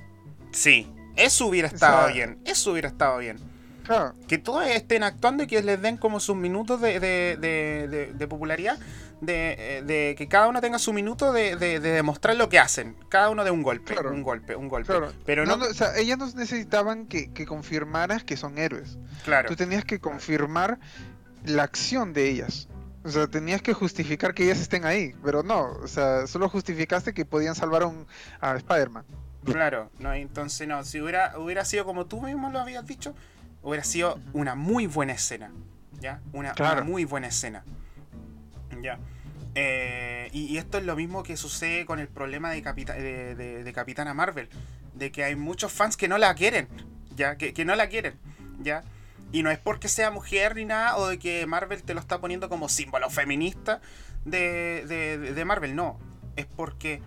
[0.53, 3.38] sí, eso hubiera estado sea- bien, eso hubiera estado bien.
[3.85, 8.12] Claro, que todos estén actuando y que les den como sus minutos de, de- de-
[8.14, 8.79] de- popularidad,
[9.20, 12.61] de, eh, de que cada uno tenga su minuto de, de- de demostrar lo que
[12.61, 14.11] hacen, cada uno de un golpe, Claro.
[14.12, 14.87] un golpe, un golpe.
[14.87, 15.12] claro.
[15.27, 18.98] Pero No, no, no, o sea, ellas no necesitaban que, que confirmaras que son héroes.
[19.25, 20.79] claro, Tú tenías que confirmar
[21.44, 22.68] la acción de ellas.
[23.05, 27.12] O sea, tenías que justificar que ellas estén ahí, pero no, o sea, solo justificaste
[27.12, 28.07] que podían salvar a, un,
[28.40, 29.05] a Spider-Man.
[29.44, 33.14] Claro, no, entonces no, si hubiera, hubiera sido como tú mismo lo habías dicho,
[33.62, 35.50] hubiera sido una muy buena escena,
[36.00, 36.20] ¿ya?
[36.33, 36.83] Una, Claro.
[36.83, 37.64] una muy buena escena,
[38.83, 38.98] ¿ya?
[39.55, 43.35] Eh, y, y esto es lo mismo que sucede con el problema de, Capita- de,
[43.35, 44.48] de- de Capitana Marvel.
[44.94, 46.68] De que hay muchos fans que no la quieren.
[47.16, 47.37] ¿Ya?
[47.37, 48.14] Que, que no la quieren.
[48.62, 48.83] ¿Ya?
[49.31, 50.96] Y no es porque sea mujer ni nada.
[50.96, 53.83] O de que Marvel te lo está poniendo como símbolo feminista
[54.24, 55.76] de, de- de- de Marvel.
[55.76, 55.98] No.
[56.37, 57.02] Es porque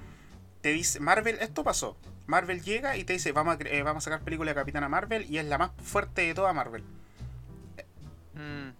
[0.61, 0.99] te dice.
[0.99, 1.97] Marvel, esto pasó.
[2.27, 5.25] Marvel llega y te dice, vamos a, eh, vamos a sacar película de Capitana Marvel.
[5.29, 6.83] Y es la más fuerte de toda Marvel.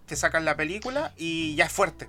[0.06, 2.08] Te sacan la película y ya es fuerte.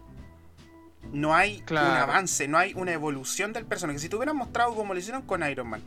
[1.14, 1.88] No hay Claro.
[1.92, 4.00] un avance, no hay una evolución del personaje.
[4.00, 5.82] Si te hubieran mostrado como lo hicieron con Iron Man,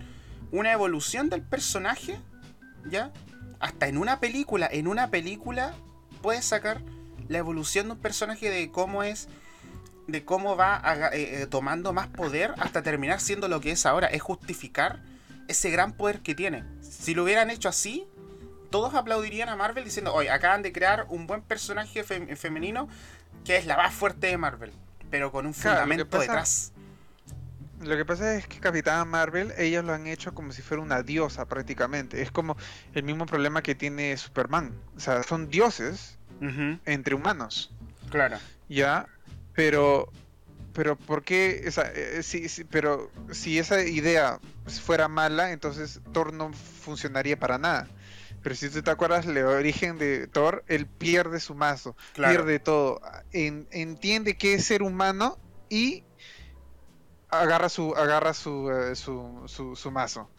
[0.51, 2.19] una evolución del personaje,
[2.87, 3.13] ¿ya?
[3.61, 5.75] hasta en una película, en una película
[6.23, 6.81] puedes sacar
[7.29, 9.29] la evolución de un personaje de cómo es,
[10.09, 10.83] de cómo va
[11.13, 14.07] eh, eh, tomando más poder hasta terminar siendo lo que es ahora.
[14.09, 15.01] Es justificar
[15.51, 16.65] ese gran poder que tiene.
[16.81, 18.07] Si lo hubieran hecho así,
[18.71, 22.89] todos aplaudirían a Marvel diciendo, oye, acaban de crear un buen personaje femenino
[23.45, 24.73] que es la más fuerte de Marvel,
[25.11, 26.73] pero con un fundamento detrás.
[27.81, 31.03] Lo que pasa es que Capitana Marvel, ellos lo han hecho como si fuera una
[31.03, 32.21] diosa prácticamente.
[32.21, 32.57] Es como
[32.93, 34.75] el mismo problema que tiene Superman.
[34.97, 36.19] O sea, son dioses
[36.85, 37.73] entre humanos.
[38.11, 38.39] Claro.
[38.69, 39.07] Ya,
[39.55, 40.13] pero
[40.73, 46.53] pero ¿por qué esa, eh, si, pero si esa idea fuera mala, entonces Thor no
[46.53, 47.89] funcionaría para nada.
[48.43, 53.01] Pero si tú te acuerdas el origen de Thor, él pierde su mazo, pierde todo,
[53.33, 56.05] entiende que es ser humano y
[57.29, 60.31] agarra su agarra su, eh, su, su, mazo.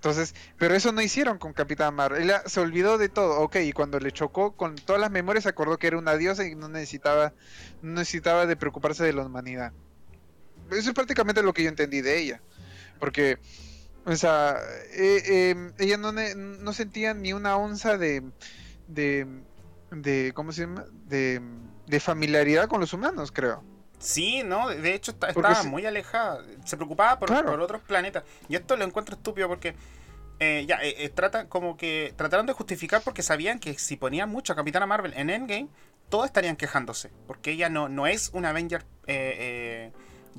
[0.00, 2.22] Entonces, pero eso no hicieron con Capitán Marvel.
[2.22, 5.50] Ella se olvidó de todo, ok, y cuando le chocó con todas las memorias se
[5.50, 7.34] acordó que era una diosa y no necesitaba,
[7.82, 9.74] no necesitaba de preocuparse de la humanidad.
[10.70, 12.40] Eso es prácticamente lo que yo entendí de ella.
[12.98, 13.40] Porque,
[14.06, 14.56] o sea,
[14.94, 18.22] eh, em, ella no, no, sentía ni una onza de,
[18.88, 19.26] de,
[19.90, 20.86] de, ¿cómo se llama?
[21.08, 21.42] De,
[21.86, 23.62] de familiaridad con los humanos, creo.
[24.00, 26.42] Sí, no, de hecho estaba muy alejada.
[26.64, 28.24] Se preocupaba por, otros planetas.
[28.48, 29.74] Y esto lo encuentro estúpido porque
[30.38, 34.30] eh, ya eh, eh, trata como que trataron de justificar porque sabían que si ponían
[34.30, 35.68] mucho a Capitana Marvel en Endgame,
[36.08, 37.10] todos estarían quejándose.
[37.26, 39.92] Porque ella no, no es una Avenger de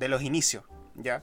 [0.08, 0.64] los inicios,
[0.96, 1.22] ¿ya?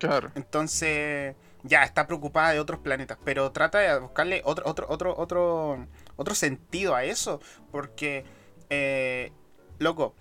[0.00, 0.32] Claro.
[0.34, 3.18] Entonces, ya está preocupada de otros planetas.
[3.24, 7.40] Pero trata de buscarle otro, otro, otro, otro, otro sentido a eso.
[7.70, 8.24] Porque,
[9.78, 10.16] loco,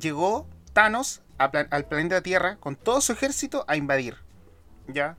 [0.00, 4.16] llegó Thanos al planeta Tierra con todo su ejército a invadir.
[4.88, 5.16] ¿Ya?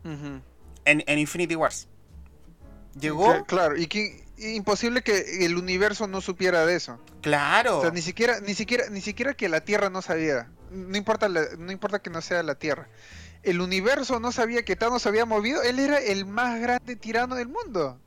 [0.85, 1.87] en, Infinity Wars.
[2.99, 3.45] Llegó.
[3.45, 6.99] Claro, y que imposible que el universo no supiera de eso.
[7.21, 7.79] Claro.
[7.79, 10.49] O sea, ni siquiera, ni siquiera, ni siquiera que la Tierra no sabía.
[10.71, 12.87] No importa, no importa que no sea la Tierra.
[13.43, 15.61] El universo no sabía que Thanos había movido.
[15.63, 17.99] Él era el más grande tirano del mundo.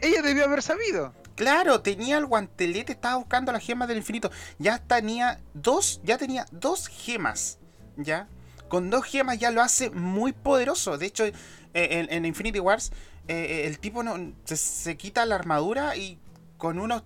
[0.00, 1.14] Ella debió haber sabido.
[1.38, 4.28] Claro, tenía el guantelete, estaba buscando las gemas del infinito.
[4.58, 7.60] Ya tenía dos, ya tenía dos gemas.
[7.96, 8.26] ¿Ya?
[8.68, 10.98] Con dos gemas ya lo hace muy poderoso.
[10.98, 11.34] De hecho, eh,
[11.74, 12.90] en, Infinity Wars,
[13.28, 16.18] eh, eh, el tipo no, se, quita la armadura y
[16.56, 17.04] con unos,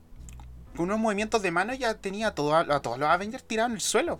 [0.76, 3.82] con unos movimientos de mano ya tenía todo, a, todos los Avengers tirados en el
[3.82, 4.18] suelo.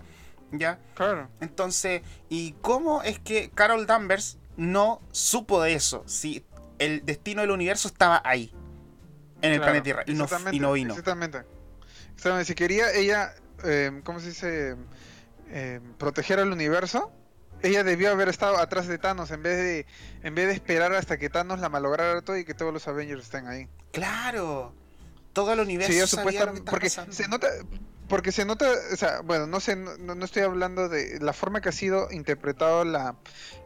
[0.51, 0.79] ¿Ya?
[0.94, 1.31] Claro.
[1.40, 6.05] Entonces, ¿y cómo es que Carol Danvers no supo de eso?
[6.05, 6.44] Si
[6.79, 8.53] el destino del universo estaba ahí
[9.43, 10.15] en el planeta Tierra y
[10.59, 10.95] no, vino.
[10.95, 11.43] Exactamente.
[12.45, 14.77] Si quería ella, eh, ¿cómo se dice?
[15.55, 17.13] Eh, proteger al universo,
[17.63, 19.87] ella debió haber estado atrás de Thanos en vez de
[20.23, 23.25] en vez de esperar hasta que Thanos la malograra todo y que todos los Avengers
[23.25, 23.69] estén ahí.
[23.93, 24.75] Claro.
[25.33, 26.23] Todo el universo
[26.65, 27.49] porque se nota
[28.13, 31.71] porque se nota, o sea, bueno, no sé, no, estoy hablando de la forma que
[31.71, 33.17] ha sido interpretado la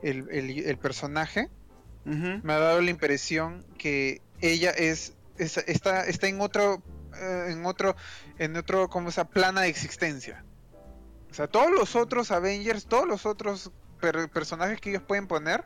[0.02, 1.48] el, personaje.
[2.04, 6.82] Me ha dado la impresión que ella es está, está en otro,
[7.16, 7.96] eh, en otro,
[8.38, 10.44] en otro, como esa plana de existencia.
[11.30, 13.70] O sea, todos los otros Avengers, todos los otros
[14.32, 15.64] personajes que ellos pueden poner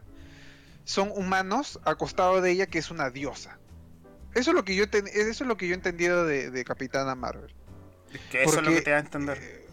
[0.84, 3.58] son humanos a costado de ella que es una diosa.
[4.34, 7.54] Eso es lo que yo eso es lo que yo he entendido de, Capitana Marvel.
[8.30, 9.38] que eso es lo que te da a entender.
[9.40, 9.66] Eh,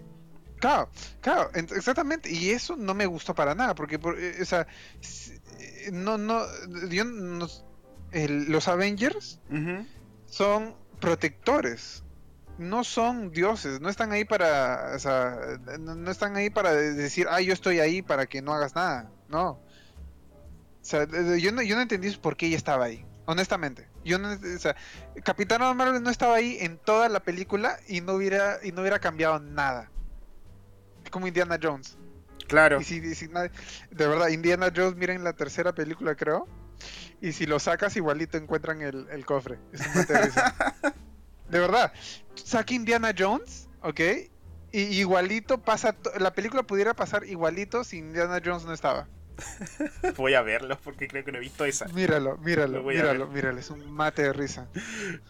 [0.60, 0.90] claro,
[1.22, 2.32] claro, exactamente.
[2.32, 4.68] Y eso no me gustó para nada, porque, eh, o sea,
[5.92, 6.44] no, no,
[6.90, 7.48] yo no,
[8.12, 9.40] los Avengers
[10.26, 12.04] son protectores.
[12.58, 17.40] No son dioses, no están ahí para, o sea, no, están ahí para decir, ah,
[17.40, 19.12] yo estoy ahí para que no hagas nada.
[19.30, 19.50] No.
[19.50, 19.62] O
[20.82, 21.06] sea,
[21.38, 23.88] yo no, yo no entendí por qué ella estaba ahí, honestamente.
[24.04, 24.76] Yo no, o sea,
[25.24, 28.98] Capitán Marvel no estaba ahí en toda la película y no hubiera, y no hubiera
[28.98, 29.92] cambiado nada.
[31.04, 31.96] Es como Indiana Jones.
[32.48, 32.82] Claro.
[32.82, 33.52] Y de
[33.92, 36.48] verdad, Indiana Jones, miren la tercera película, creo
[37.22, 39.60] y si lo sacas, igualito encuentran el, cofre.
[39.72, 40.06] Es un
[41.50, 41.92] de verdad.
[42.36, 44.00] Saca Indiana Jones, ¿ok?
[44.72, 45.96] Y igualito pasa.
[46.20, 49.08] La película pudiera pasar igualito si Indiana Jones no estaba.
[50.18, 51.88] Voy a verlo porque creo que no he visto esa.
[51.90, 53.60] Míralo, míralo, míralo, míralo.
[53.60, 54.68] Es un mate de risa.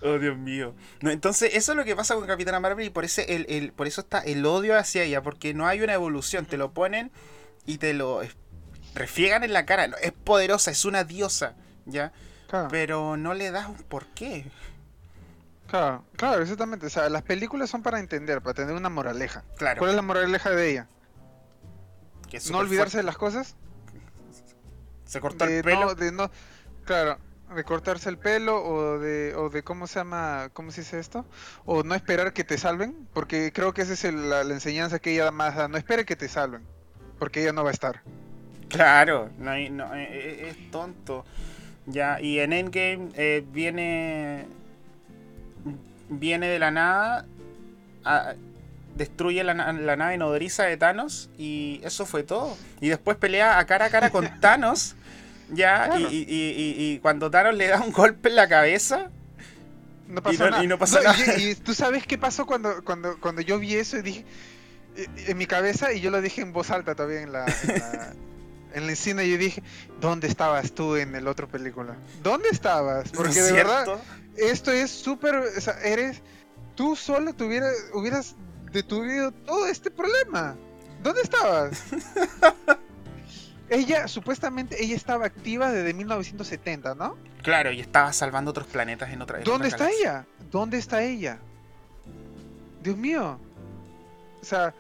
[0.02, 0.74] Oh, Dios mío.
[1.02, 3.72] No, entonces, eso es lo que pasa con Capitana Marvel y por, ese, el, el,
[3.74, 6.46] por eso está el odio hacia ella, porque no hay una evolución.
[6.46, 7.12] Te lo ponen
[7.66, 8.22] y te lo
[8.98, 9.86] refiegan en la cara.
[10.02, 11.54] Es poderosa, es una diosa.
[11.86, 12.12] ¿ya?
[12.70, 14.46] Pero no le das un porqué.
[15.68, 16.86] Claro, claro, exactamente.
[16.86, 19.44] O sea, las películas son para entender, para tener una moraleja.
[19.58, 19.80] Claro.
[19.80, 20.88] ¿Cuál es la moraleja de ella?
[22.52, 23.56] no olvidarse de las cosas.
[25.06, 25.96] Se cortó el pelo.
[26.84, 27.18] claro,
[27.56, 31.26] de cortarse el pelo o de, o de cómo se llama, cómo se dice esto,
[31.66, 35.00] o no esperar que te salven, porque creo que esa es el- la, la enseñanza
[35.00, 36.66] que ella más da, no espere que te salven,
[37.20, 38.02] porque ella no va a estar.
[38.70, 41.26] Claro, no hay- no, eh, eh, es tonto.
[41.86, 44.46] Ya, y en Endgame eh, viene.
[46.10, 47.26] Viene de la nada.
[48.06, 48.36] a-
[48.96, 51.30] destruye la, na- la nave nodriza de Thanos.
[51.38, 52.58] Y eso fue todo.
[52.82, 54.96] Y después pelea a cara a cara con Thanos.
[55.52, 56.10] Ya, y- Claro.
[56.12, 59.10] y, y- y- y cuando Thanos le da un golpe en la cabeza.
[60.08, 60.64] No pasó no- nada.
[60.64, 61.18] y no pasó y- nada.
[61.38, 64.26] Y, tú sabes qué pasó cuando, cuando, cuando yo vi eso y dije,
[64.96, 67.68] eh, en mi cabeza, y yo lo dije en voz alta todavía en la, en
[67.80, 68.14] la,
[68.74, 69.64] en el cine, yo dije,
[70.00, 71.96] ¿dónde estabas tú en el otro película?
[72.24, 73.10] ¿Dónde estabas?
[73.12, 74.00] Porque de verdad,
[74.36, 76.22] esto es súper, o sea, eres,
[76.76, 78.36] tú solo tuviera, hubieras
[78.72, 80.56] detuvido todo este problema.
[81.04, 81.84] ¿Dónde estabas?
[83.70, 87.18] ella, supuestamente, ella estaba activa desde 1970, ¿no?
[87.44, 90.10] Claro, y estaba salvando otros planetas en otra en ¿Dónde otra está galaxia.
[90.10, 90.26] ella?
[90.52, 91.38] ¿Dónde está ella?
[92.84, 93.40] Dios mío.
[94.42, 94.74] O sea,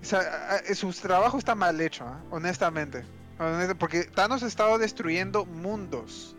[0.00, 2.20] o sea, su trabajo está mal hecho, ¿ah?
[2.30, 3.04] honestamente.
[3.78, 6.36] Porque Thanos ha estado destruyendo mundos.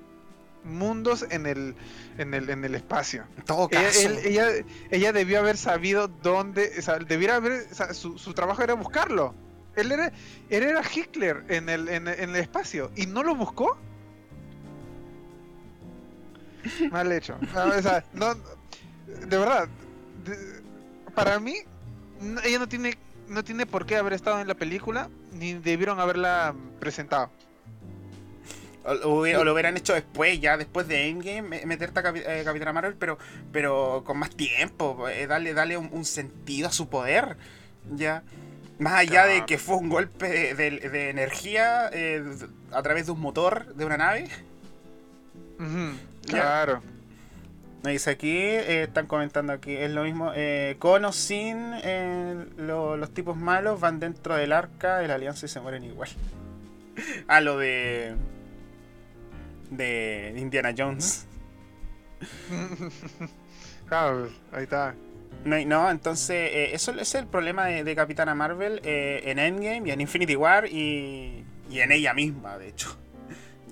[0.63, 1.75] Mundos en el,
[2.17, 3.25] en el, en el espacio.
[3.37, 3.99] En todo Ella, caso.
[4.07, 4.47] él- ella,
[4.91, 8.73] ella debió haber sabido dónde, o sea, debiera haber, o sea, su, su trabajo era
[8.73, 9.35] buscarlo.
[9.75, 10.07] Él era,
[10.49, 13.77] él era Hitler en el, en, el- en el espacio y no lo buscó.
[16.91, 17.37] Mal hecho.
[17.53, 19.67] No, o sea, no, de verdad,
[20.23, 20.61] de-
[21.13, 21.55] para mí,
[22.45, 22.97] ella no tiene,
[23.33, 27.29] no tiene por qué haber estado en la película ni debieron haberla presentado.
[28.85, 32.73] O, lo hubieran hecho después, ya después de Endgame, me- meterte a Capi- eh, Capitana
[32.73, 33.17] Marvel, pero,
[33.53, 37.37] pero con más tiempo, eh, darle, darle un, un sentido a su poder,
[37.95, 38.23] ya.
[38.79, 42.23] Más allá de que fue un golpe de, de- de energía eh,
[42.71, 44.27] a través de un motor de una nave.
[46.27, 46.81] Claro.
[47.83, 52.45] Me dice aquí, eh, están comentando aquí, es lo mismo, eh, con o sin eh,
[52.57, 56.09] lo- los tipos malos van dentro del arca de la alianza y se mueren igual.
[57.27, 58.15] A lo de...
[59.69, 61.25] De Indiana Jones.
[63.89, 64.95] Claro, ahí está.
[65.43, 69.99] No, entonces, eh, eso es el problema de, de Capitana Marvel en Endgame y en
[69.99, 72.95] Infinity War y, y en ella misma, de hecho.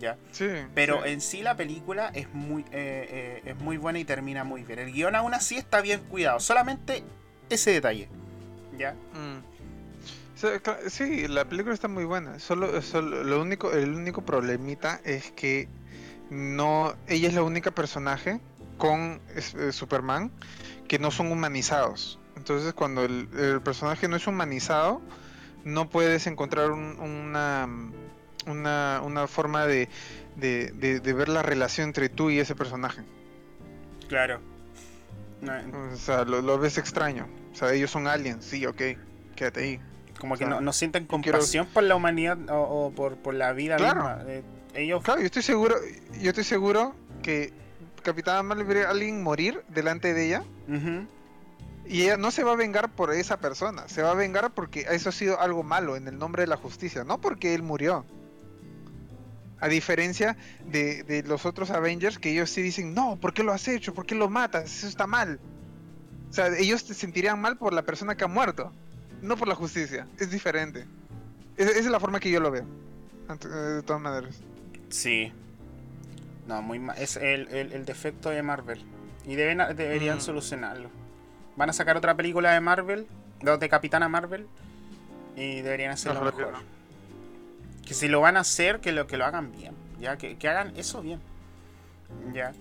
[0.01, 0.17] ¿Ya?
[0.31, 0.47] Sí.
[0.73, 1.09] Pero sí.
[1.11, 4.79] en sí la película es muy, eh, eh, es muy buena y termina muy bien.
[4.79, 7.03] El guion aún así está bien cuidado, solamente
[7.51, 8.09] ese detalle.
[8.77, 8.93] ¿Ya?
[9.13, 9.43] Mm.
[10.87, 12.39] Sí, la película está muy buena.
[12.39, 15.69] Solo, solo- lo único, el único problemita es que
[16.31, 18.39] no, ella es la única personaje
[18.79, 20.31] con eh, Superman
[20.87, 22.17] que no son humanizados.
[22.35, 24.99] Entonces, cuando el, el personaje no es humanizado,
[25.63, 27.69] no puedes encontrar un- una,
[28.47, 29.89] una, una forma de,
[30.35, 33.01] de, de- de ver la relación entre tú y ese personaje.
[34.07, 34.39] Claro.
[35.41, 35.53] No,
[35.93, 37.27] O sea, lo, lo ves extraño.
[37.51, 38.81] O sea, ellos son aliens, sí, ok,
[39.35, 39.79] quédate ahí.
[40.19, 43.33] como que o sea, no, no quiero- compasión por la humanidad o, o por, por
[43.33, 44.03] la vida Claro.
[44.03, 44.23] misma.
[44.27, 44.43] Eh,
[44.75, 45.03] ellos...
[45.03, 45.75] Claro, yo estoy seguro,
[46.21, 47.51] yo estoy seguro que
[48.03, 50.43] Capitana Marvel vería a alguien morir delante de ella
[51.85, 54.85] y ella no se va a vengar por esa persona, se va a vengar porque
[54.89, 58.05] eso ha sido algo malo en el nombre de la justicia, no porque él murió.
[59.61, 63.53] A diferencia de, de los otros Avengers que ellos sí dicen, no, ¿por qué lo
[63.53, 63.93] has hecho?
[63.93, 64.65] ¿Por qué lo matas?
[64.77, 65.39] Eso está mal.
[66.29, 68.71] O sea, ellos se sentirían mal por la persona que ha muerto,
[69.21, 70.07] no por la justicia.
[70.19, 70.85] Es diferente.
[71.57, 72.65] Es- esa es la forma que yo lo veo.
[73.29, 74.35] Eh, De todas maneras.
[74.89, 75.31] Sí.
[76.47, 78.83] No, muy ma- Es el, el- el defecto de Marvel.
[79.27, 80.21] Y deben, deberían Mm.
[80.21, 80.89] solucionarlo.
[81.55, 83.05] Van a sacar otra película de Marvel,
[83.41, 84.47] de Capitana Marvel,
[85.35, 86.55] y deberían hacerlo mejor.
[87.91, 89.75] Que si lo van a hacer, que lo, que lo hagan bien.
[89.99, 91.19] Ya, que, que hagan eso bien.
[92.33, 92.53] Ya.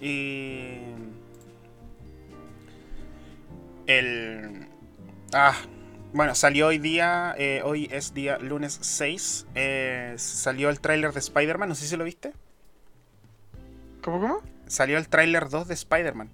[0.00, 0.78] Y.
[3.86, 4.68] El.
[5.34, 5.54] Ah.
[6.14, 7.34] Bueno, salió hoy día.
[7.36, 9.48] eh, hoy es día lunes 6.
[9.54, 11.68] eh, salió el tráiler de Spider-Man.
[11.68, 12.32] No sé si lo viste.
[14.02, 14.40] ¿Cómo, cómo?
[14.66, 16.30] Salió el tráiler 2 de Spider-Man.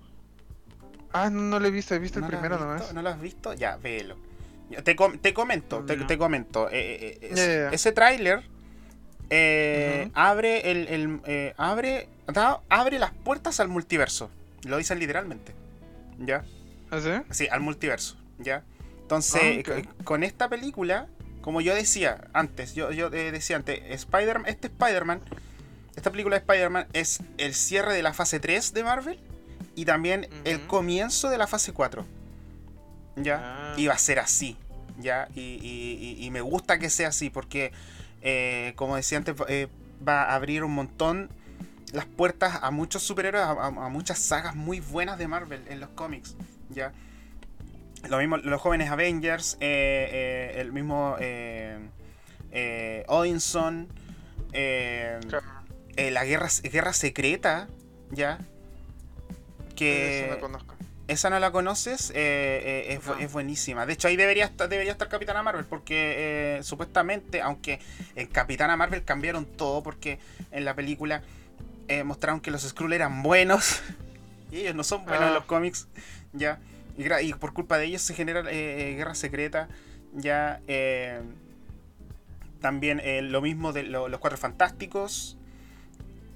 [1.13, 2.65] Ah, no, no lo he visto, he visto ¿No el primero visto?
[2.65, 2.95] nomás.
[2.95, 3.55] ¿No lo has visto?
[3.55, 4.17] Ya, véelo.
[4.85, 6.07] Te, com- te comento, te, No.
[6.07, 6.69] te comento.
[6.71, 7.69] eh, eh, eh.
[7.73, 8.43] Ese tráiler
[9.31, 12.09] eh, abre el, el, abre
[12.69, 14.31] abre las puertas al multiverso.
[14.65, 15.53] Lo dicen literalmente.
[16.19, 16.45] ¿Ya?
[16.91, 17.11] ¿Ah, sí?
[17.31, 18.17] Sí, al multiverso.
[18.39, 18.63] ¿Ya?
[19.03, 21.07] Entonces, Ah, con esta película,
[21.41, 25.21] como yo decía antes, yo, yo decía antes, Spider este Spider-Man,
[25.95, 29.21] esta película de Spider-Man es el cierre de la fase 3 de Marvel
[29.77, 32.05] y también el comienzo de la fase 4.
[33.17, 33.41] ¿Ya?
[33.43, 33.75] Ah.
[33.77, 34.57] Y va a ser así.
[34.99, 35.29] ¿Ya?
[35.35, 37.73] Y, y- y- y me gusta que sea así porque,
[38.23, 39.69] eh, como decía antes, eh,
[40.07, 41.29] va a abrir un montón
[41.93, 46.35] las puertas a muchos superhéroes, a, muchas sagas muy buenas de Marvel en los cómics.
[46.71, 46.93] ¿ya?
[48.09, 51.17] Lo mismo, los jóvenes Avengers, eh, el mismo
[53.09, 53.89] Odinson,
[54.53, 57.69] la guerra, guerra secreta,
[58.11, 58.39] ¿ya?
[59.75, 60.29] Que...
[60.31, 60.76] no conozco.
[61.09, 63.87] Esa no la conoces, es, buenísima.
[63.87, 67.79] De hecho, ahí debería estar, debería estar Capitana Marvel, porque supuestamente, aunque
[68.17, 70.19] en Capitana Marvel cambiaron todo, porque
[70.51, 71.23] en la película
[71.89, 73.81] eh, mostraron que los Skrull eran buenos.
[74.51, 75.47] y ellos no son buenos en los ah.
[75.47, 75.89] cómics.
[76.33, 76.59] Ya.
[76.97, 79.69] Y, por culpa de ellos se genera eh, eh, guerra secreta.
[80.15, 80.61] Ya.
[82.61, 85.37] también lo mismo de los Cuatro Fantásticos.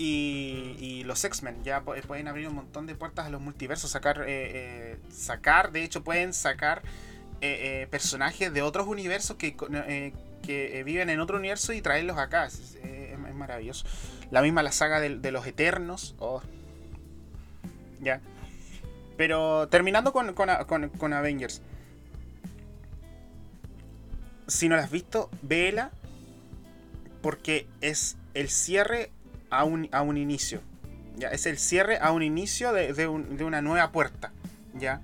[0.03, 1.63] Y, los X-Men.
[1.63, 3.91] Ya pueden abrir un montón de puertas a los multiversos.
[3.91, 4.25] Sacar.
[5.11, 5.73] sacar.
[5.73, 6.83] De hecho, pueden sacar.
[7.91, 9.55] personajes de otros universos que,
[10.43, 12.47] que viven en otro universo y traerlos acá.
[12.47, 13.87] es maravilloso.
[14.31, 16.15] La misma la saga de, los Eternos.
[16.19, 16.43] Oh.
[18.01, 18.21] Ya.
[19.17, 21.63] Pero terminando con, con, Avengers.
[24.47, 25.91] Si no la has visto, véela.
[27.23, 29.11] Porque es el cierre
[29.51, 30.61] a un, a un inicio.
[31.17, 31.29] ¿ya?
[31.29, 34.33] Es el cierre a un inicio de, una nueva puerta.
[34.75, 35.01] ¿ya?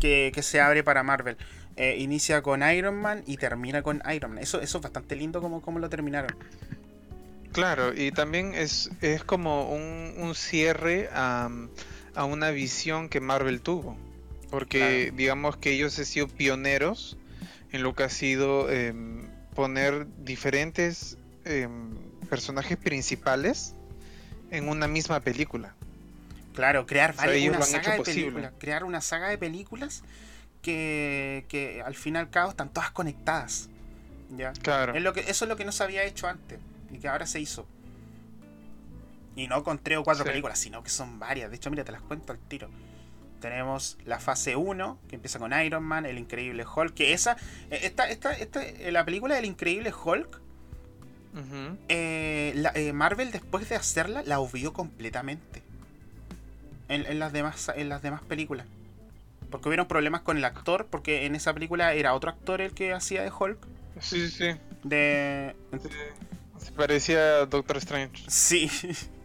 [0.00, 1.36] Que, se abre para Marvel.
[1.76, 4.42] Eh, inicia con Iron Man y termina con Iron Man.
[4.42, 6.36] Eso, eso es bastante lindo como, como lo terminaron.
[7.52, 11.50] Claro, y también es, es como un, cierre a,
[12.16, 13.96] una visión que Marvel tuvo.
[14.50, 17.18] Porque digamos que ellos han sido pioneros
[17.70, 23.74] en lo que ha sido em, poner diferentes em, personajes principales
[24.50, 25.74] en una misma película.
[26.54, 28.52] Claro, crear una saga de películas.
[28.58, 30.02] Crear una saga de películas
[30.62, 33.68] que, que al fin y al cabo están todas conectadas.
[34.36, 34.52] ¿ya?
[34.54, 34.94] Claro.
[34.94, 36.58] Es lo que, eso es lo que no se había hecho antes
[36.90, 37.66] y que ahora se hizo.
[39.36, 41.50] Y no con tres o cuatro películas, sino que son varias.
[41.50, 42.68] De hecho, mira, te las cuento al tiro.
[43.40, 47.36] Tenemos la fase 1, que empieza con Iron Man, el Increíble Hulk, que esa,
[47.70, 50.40] eh, esta, esta, esta, eh, la película del Increíble Hulk,
[51.88, 55.62] eh, Marvel después de hacerla la obvió completamente.
[56.88, 58.66] En, las demás, en las demás películas.
[59.50, 62.92] Porque hubieron problemas con el actor, porque en esa película era otro actor el que
[62.92, 63.58] hacía de Hulk.
[64.00, 64.50] Sí, sí.
[64.84, 65.54] De...
[66.58, 68.24] Se parecía a Doctor Strange.
[68.28, 68.70] Sí.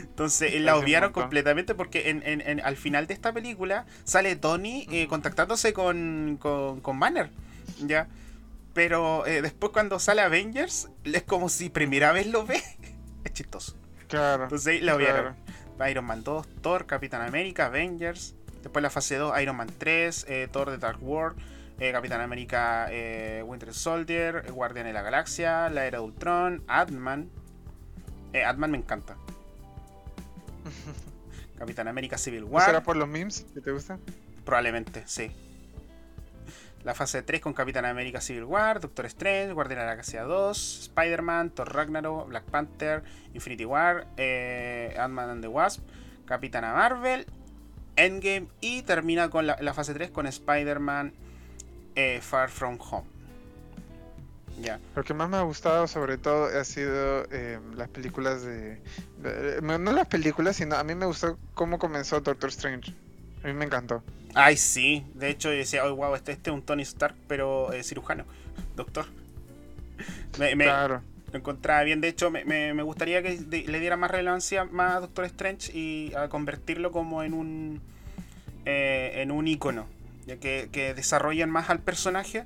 [0.00, 5.72] Entonces la obviaron completamente porque en, al final de esta película sale Tony eh, contactándose
[5.72, 7.30] con, con, Banner.
[7.86, 8.06] ¿Ya?
[8.74, 12.60] Pero eh, después cuando sale Avengers es como si primera vez lo ve.
[13.24, 13.76] es chistoso.
[14.08, 14.44] Claro.
[14.44, 15.36] Entonces la obviaron.
[15.88, 18.34] Iron Man 2, Thor, Capitán América, Avengers.
[18.62, 21.40] Después la fase 2, Iron Man 3, eh, Thor The Dark World.
[21.80, 22.88] Eh, Capitán América
[23.44, 27.30] Winter Soldier, Guardián de la Galaxia, La Era de Ultron, Adman.
[28.32, 29.16] Adman me encanta.
[31.58, 32.66] Capitán América Civil War.
[32.66, 34.00] ¿Será por los memes que te gustan?
[34.44, 35.32] Probablemente, sí.
[36.84, 40.80] La fase 3 con Capitán América Civil War, Doctor Strange, Guardián de la Galaxia 2,
[40.82, 45.82] Spider-Man, Thor Ragnarok, Black Panther, Infinity War, eh, Ant-Man and the Wasp,
[46.26, 47.26] Capitana Marvel,
[47.96, 51.14] Endgame y termina con la, fase 3 con Spider-Man
[51.94, 53.06] eh, Far From Home.
[54.60, 54.78] Ya.
[54.94, 58.80] Lo que más me ha gustado sobre todo ha sido eh, las películas de,
[59.62, 62.94] No las películas, sino a mí me gustó cómo comenzó Doctor Strange.
[63.44, 64.02] A mí me encantó.
[64.34, 65.06] Ay, sí.
[65.14, 68.24] De hecho, yo decía, oh, wow, este, este es un Tony Stark, pero eh, cirujano.
[68.76, 69.06] Doctor.
[70.38, 71.02] Me, claro.
[71.30, 72.00] Lo encontraba bien.
[72.00, 76.28] De hecho, me, gustaría que le diera más relevancia más a Doctor Strange y a
[76.28, 77.80] convertirlo como en un...
[78.64, 79.86] en un icono
[80.26, 82.44] ya que, que desarrollan más al personaje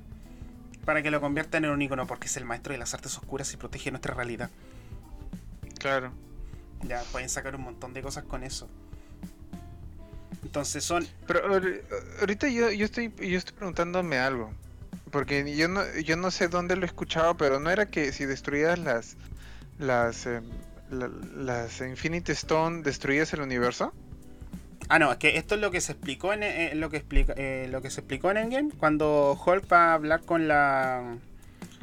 [0.85, 3.53] para que lo conviertan en un icono, porque es el maestro de las artes oscuras
[3.53, 4.49] y protege nuestra realidad.
[5.77, 6.11] Claro.
[6.83, 8.67] Ya pueden sacar un montón de cosas con eso.
[10.43, 11.07] Entonces son.
[11.27, 11.41] Pero
[12.19, 14.51] ahorita yo, yo estoy yo estoy preguntándome algo.
[15.11, 18.25] Porque yo no, yo no sé dónde lo he escuchado, pero no era que si
[18.25, 19.17] destruías las
[19.79, 20.43] las em,
[20.91, 23.93] las Infinity Stone destruías el universo.
[24.87, 27.33] Ah, no, es que esto es lo que se explicó en, eh, lo que explica,
[27.37, 31.17] eh, lo que se explicó en Endgame cuando Hulk va a hablar con la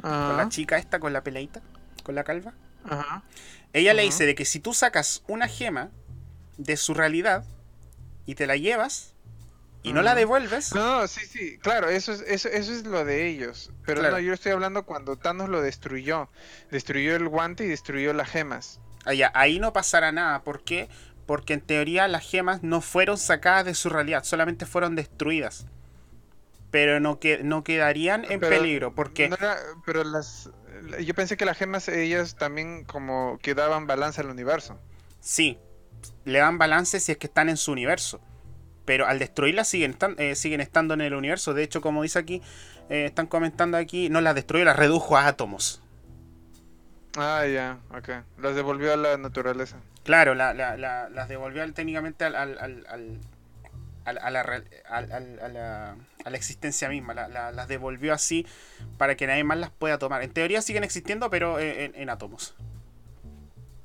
[0.01, 1.61] con la chica esta, con la peleita,
[2.03, 2.53] con la calva.
[2.83, 3.23] Ajá.
[3.73, 5.89] Ella le dice de que si tú sacas una gema
[6.57, 7.45] de su realidad
[8.27, 9.15] y te la llevas
[9.81, 10.75] y no la devuelves.
[10.75, 13.71] No, sí, sí, claro, eso es, eso, eso es lo de ellos.
[13.85, 16.29] Pero no, yo estoy hablando cuando Thanos lo destruyó.
[16.69, 18.79] Destruyó el guante y destruyó las gemas.
[19.05, 20.43] Ah, ahí no pasará nada.
[20.43, 20.89] ¿Por qué?
[21.27, 25.67] porque en teoría las gemas no fueron sacadas de su realidad, solamente fueron destruidas.
[26.71, 29.29] Pero no, que, no quedarían en peligro, porque...
[29.85, 30.49] pero las...
[31.03, 34.79] Yo pensé que las gemas, ellas también como que daban balance al universo.
[35.19, 35.59] Sí,
[36.27, 38.19] le dan balance si es que están en su universo.
[38.85, 41.53] Pero al destruirla siguen, eh, siguen estando en el universo.
[41.53, 42.41] De hecho, como dice aquí,
[42.89, 45.81] eh, están comentando aquí, no las destruyó, las redujo a átomos.
[47.17, 48.09] Ah, ya, ok.
[48.39, 49.77] Las devolvió a la naturaleza.
[50.03, 53.19] Claro, la, la, las devolvió técnicamente al, al, al,
[54.05, 54.41] a, la,
[54.89, 57.13] a, la, existencia misma.
[57.13, 58.45] las devolvió así
[58.97, 60.23] para que nadie más las pueda tomar.
[60.23, 62.55] En teoría siguen existiendo, pero en, átomos.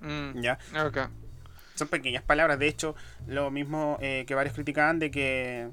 [0.01, 0.59] Mm, ¿Ya?
[0.85, 0.99] Ok.
[1.83, 2.61] Son pequeñas palabras.
[2.61, 2.95] De hecho,
[3.27, 5.69] lo mismo eh, que varios criticaban de que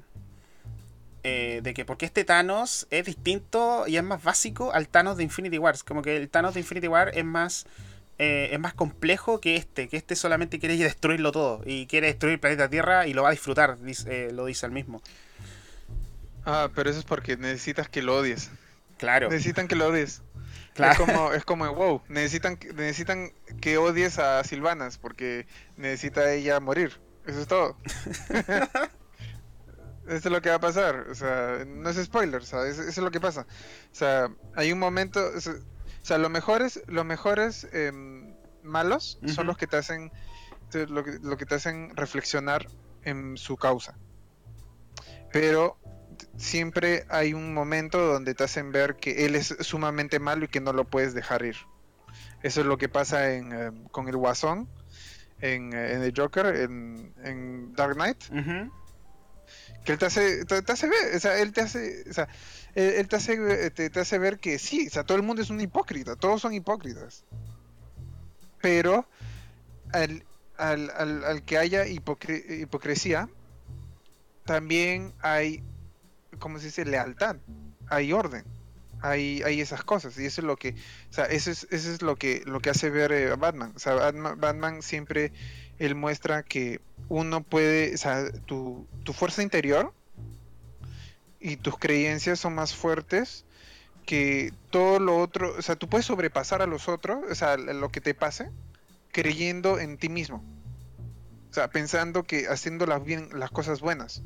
[1.22, 5.22] eh, de que porque este Thanos es distinto y es más básico al Thanos de
[5.22, 5.84] Infinity Wars.
[5.84, 7.66] Como que el Thanos de Infinity War es más
[8.18, 12.34] eh, es más complejo que este, que este solamente quiere destruirlo todo y quiere destruir
[12.34, 15.00] el planeta Tierra y lo va a disfrutar, lo dice él mismo.
[16.44, 18.50] Ah, pero eso es porque necesitas que lo odies.
[18.98, 19.30] Claro.
[19.30, 20.22] Necesitan que lo odies.
[20.84, 27.00] Es como, es como wow, necesitan, necesitan que odies a Silvanas porque necesita ella morir.
[27.26, 27.76] Eso es todo.
[30.06, 31.06] Eso es lo que va a pasar.
[31.10, 32.78] O sea, no es spoiler, ¿sabes?
[32.78, 33.46] Eso es lo que pasa.
[33.92, 35.20] O sea, hay un momento.
[35.36, 35.40] O
[36.02, 40.10] sea, los mejores, los mejores em, malos son los que te hacen.
[40.72, 42.66] Lo que, lo que te hacen reflexionar
[43.04, 43.96] en su causa.
[45.32, 45.78] Pero
[46.36, 50.60] siempre hay un momento donde te hacen ver que él es sumamente malo y que
[50.60, 51.56] no lo puedes dejar ir.
[52.42, 54.68] Eso es lo que pasa en, em, con el Guasón,
[55.40, 58.24] en, en el Joker, en, en Dark Knight
[59.84, 62.28] que él te hace, te, hace ver, o sea, él te hace, o sea,
[62.74, 65.60] él, te, hace, te, hace ver que sí, o sea, todo el mundo es un
[65.60, 67.24] hipócrita, todos son hipócritas.
[68.60, 69.06] Pero
[69.92, 70.24] al,
[70.58, 73.28] al, al, al que haya hipocresía,
[74.44, 75.62] también hay,
[76.40, 77.36] ¿cómo se dice?, lealtad,
[77.88, 78.44] hay orden.
[79.02, 80.74] Hay, hay esas cosas y eso es lo que
[81.08, 83.72] o sea eso es, eso es lo que lo que hace ver eh, a Batman
[83.74, 85.32] o sea Batman siempre
[85.80, 89.92] él muestra que uno puede, o sea, tu, fuerza interior
[91.40, 93.46] y tus creencias son más fuertes
[94.04, 97.88] que todo lo otro, o sea, tú puedes sobrepasar a los otros, o sea, lo
[97.88, 98.50] que te pase,
[99.10, 100.44] creyendo en ti mismo.
[101.50, 104.22] O sea, pensando que haciendo las, bien, las cosas buenas.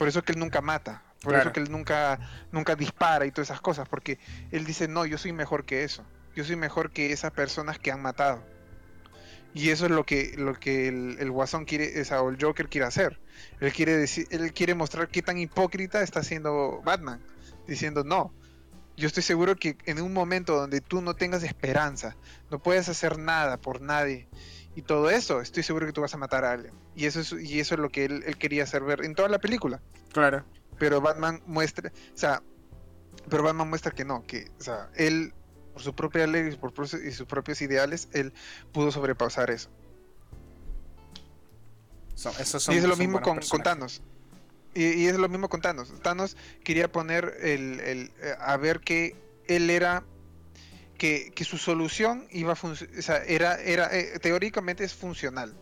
[0.00, 2.18] Por eso que él nunca mata, por eso que él nunca,
[2.52, 4.18] nunca dispara y todas esas cosas, porque
[4.50, 7.92] él dice, no, yo soy mejor que eso, yo soy mejor que esas personas que
[7.92, 8.42] han matado.
[9.52, 13.20] Y eso es lo que, lo que el, Guasón quiere, o, el Joker quiere hacer.
[13.60, 17.20] Él quiere decir, él quiere mostrar qué tan hipócrita está siendo Batman,
[17.68, 18.32] diciendo no.
[18.96, 22.16] Yo estoy seguro que en un momento donde tú no tengas esperanza,
[22.50, 24.30] no puedes hacer nada por nadie
[24.76, 26.74] y todo eso, estoy seguro que tú vas a matar a alguien.
[26.94, 29.28] Y eso es, y eso es lo que él, él quería hacer ver en toda
[29.28, 29.80] la película.
[30.12, 30.44] Claro.
[30.78, 32.42] Pero Batman muestra, o sea,
[33.28, 35.34] pero Batman muestra que no, que, o sea, él
[35.72, 38.32] por su propia ley y, por, y sus propios ideales, él
[38.72, 39.70] pudo sobrepasar eso.
[42.68, 44.02] y es lo mismo con, Thanos.
[44.74, 45.92] Y, es lo mismo con Thanos.
[46.02, 49.16] Thanos quería poner el, el eh, a ver que
[49.46, 50.04] él era
[51.00, 55.56] que, que su solución iba a o sea, era, era eh, teóricamente es funcional.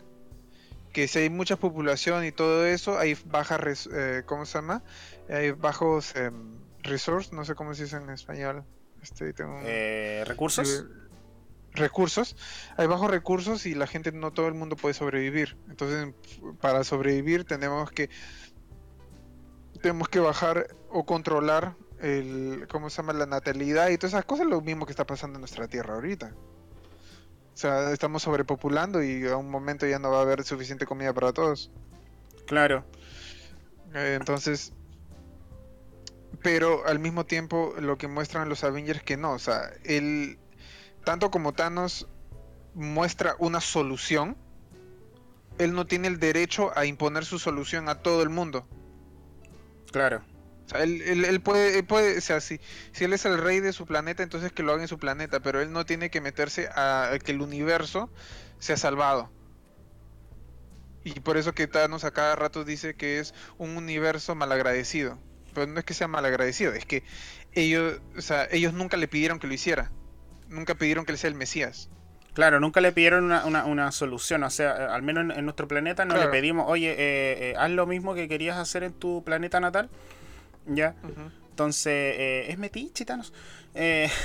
[0.91, 3.57] Que si hay mucha población y todo eso, hay baja,
[3.93, 4.83] eh, ¿cómo se llama?
[5.29, 6.29] Hay bajos eh,
[6.83, 8.65] resources, no sé cómo se dice en español.
[9.01, 9.33] Este,
[9.63, 10.83] eh, ¿Recursos?
[11.71, 12.35] recursos.
[12.75, 15.55] Hay bajos recursos y la gente, no todo el mundo puede sobrevivir.
[15.69, 16.13] Entonces,
[16.59, 18.09] para sobrevivir tenemos que
[19.81, 24.47] tenemos que bajar o controlar el cómo se llama la natalidad y todas esas cosas,
[24.47, 26.33] lo mismo que está pasando en nuestra tierra ahorita.
[27.53, 31.13] O sea, estamos sobrepopulando y a un momento ya no va a haber suficiente comida
[31.13, 31.71] para todos.
[32.47, 32.85] Claro.
[33.93, 34.71] Eh, entonces,
[36.41, 40.39] pero al mismo tiempo lo que muestran los Avengers que no, o sea, él,
[41.03, 42.07] tanto como Thanos
[42.73, 44.37] muestra una solución,
[45.57, 48.65] él no tiene el derecho a imponer su solución a todo el mundo.
[49.91, 50.23] Claro.
[50.69, 52.59] O sea, él, él, puede, puede, o sea, si,
[52.91, 55.39] si él es el rey de su planeta, entonces que lo haga en su planeta,
[55.39, 58.09] pero él no tiene que meterse a, a que el universo
[58.59, 59.31] sea salvado.
[61.03, 65.17] Y por eso que Thanos a cada rato dice que es un universo malagradecido
[65.53, 67.03] pero no es que sea malagradecido, es que
[67.53, 69.91] ellos, o sea, ellos nunca le pidieron que lo hiciera.
[70.47, 71.89] Nunca pidieron que él sea el Mesías.
[72.33, 76.27] Claro, nunca le pidieron una, solución, o sea, al menos en, nuestro planeta no le
[76.27, 76.95] pedimos, oye, eh,
[77.49, 79.89] eh, haz lo mismo que querías hacer en tu planeta natal,
[80.65, 80.95] ¿ya?
[81.49, 83.33] Entonces, eh, es metiche, Thanos.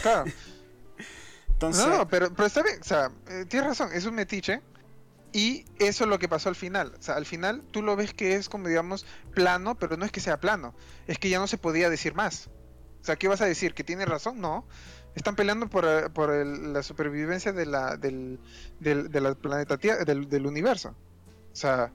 [0.02, 0.24] claro.
[1.48, 1.86] Entonces...
[1.86, 3.10] No, pero, pero está bien, o sea,
[3.48, 4.60] tienes razón, es un metiche,
[5.34, 6.94] y eso es lo que pasó al final.
[6.96, 9.04] O sea, al final tú lo ves que es como, digamos,
[9.34, 10.76] plano, pero no es que sea plano.
[11.08, 12.48] Es que ya no se podía decir más.
[13.02, 13.74] O sea, ¿qué vas a decir?
[13.74, 14.40] ¿Que tiene razón?
[14.40, 14.64] No.
[15.16, 18.38] Están peleando por, eh, por la supervivencia de la, del,
[18.78, 20.90] del, planeta del universo.
[21.52, 21.92] O sea,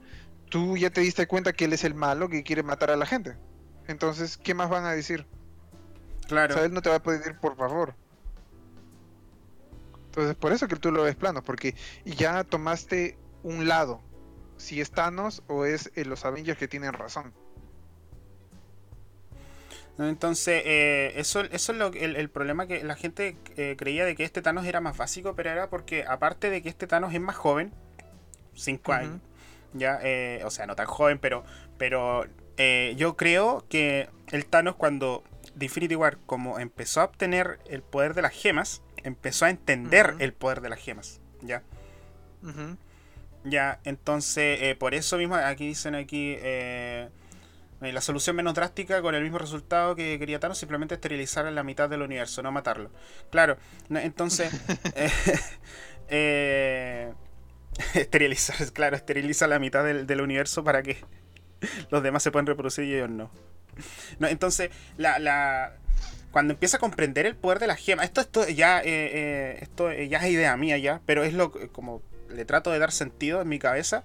[0.50, 3.06] tú ya te diste cuenta que él es el malo que quiere matar a la
[3.06, 3.38] gente.
[3.90, 5.26] Entonces, ¿qué más van a decir?
[6.28, 6.54] Claro.
[6.54, 7.94] O sea, él no te va a pedir por favor.
[10.06, 11.74] Entonces, por eso que tú lo ves plano, porque
[12.04, 14.00] ya tomaste un lado.
[14.56, 17.32] Si es Thanos o es eh, los Avengers que tienen razón.
[19.98, 24.14] Entonces, eh, eso, eso es lo, el, el, problema que la gente eh, creía de
[24.14, 27.20] que este Thanos era más básico, pero era porque, aparte de que este Thanos es
[27.20, 27.72] más joven,
[28.54, 29.20] 5 años,
[29.74, 30.00] ya,
[30.44, 31.44] o sea, no tan joven, pero,
[31.76, 32.26] pero
[32.96, 38.14] yo creo que el Thanos, cuando de Infinity War, como empezó a obtener el poder
[38.14, 41.62] de las gemas, empezó a entender el poder de las gemas, ¿ya?
[43.44, 47.08] Ya, entonces, eh, por eso mismo, aquí dicen aquí, eh,
[47.80, 51.50] eh, la solución menos drástica con el mismo resultado que quería Thanos, simplemente esterilizar a
[51.50, 52.90] la mitad del universo, no matarlo.
[53.30, 53.56] Claro,
[53.88, 54.52] entonces,
[57.94, 60.98] esterilizar, claro, esteriliza la mitad del, universo para que
[61.90, 63.30] los demás se puedan reproducir y ellos no.
[64.18, 65.74] no entonces, la, la,
[66.30, 69.92] cuando empieza a comprender el poder de la gema, esto, esto ya, eh, eh, esto
[69.92, 73.48] ya es idea mía ya, pero es lo como le trato de dar sentido en
[73.48, 74.04] mi cabeza.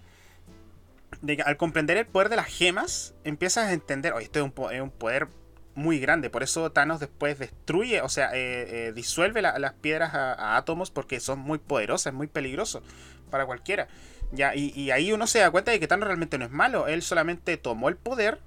[1.22, 4.82] De que al comprender el poder de las gemas, empiezas a entender, oye, esto es
[4.82, 5.28] un, poder
[5.76, 6.30] muy grande.
[6.30, 11.39] Por eso Thanos después destruye, o sea, eh, disuelve las piedras a, átomos porque son
[11.39, 12.84] muy poderosas, muy peligrosos
[13.30, 13.88] para cualquiera.
[14.32, 16.88] Ya, y, y, ahí uno se da cuenta de que Thanos realmente no es malo.
[16.88, 18.39] Él solamente tomó el poder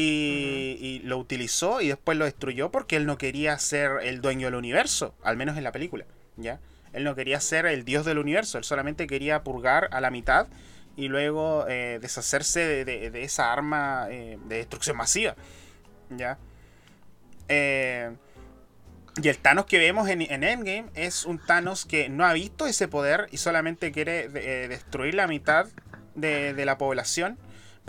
[0.00, 4.54] y, lo utilizó y después lo destruyó porque él no quería ser el dueño del
[4.54, 6.04] universo, al menos en la película,
[6.36, 6.60] ¿ya?
[6.92, 10.46] Él no quería ser el dios del universo, él solamente quería purgar a la mitad
[10.96, 15.36] y luego eh, deshacerse de, esa arma eh, de destrucción masiva,
[16.10, 16.38] ¿ya?
[17.48, 18.10] Eh,
[19.22, 22.88] y el Thanos que vemos en, Endgame es un Thanos que no ha visto ese
[22.88, 24.28] poder y solamente quiere
[24.68, 25.66] destruir la mitad
[26.14, 27.38] de la población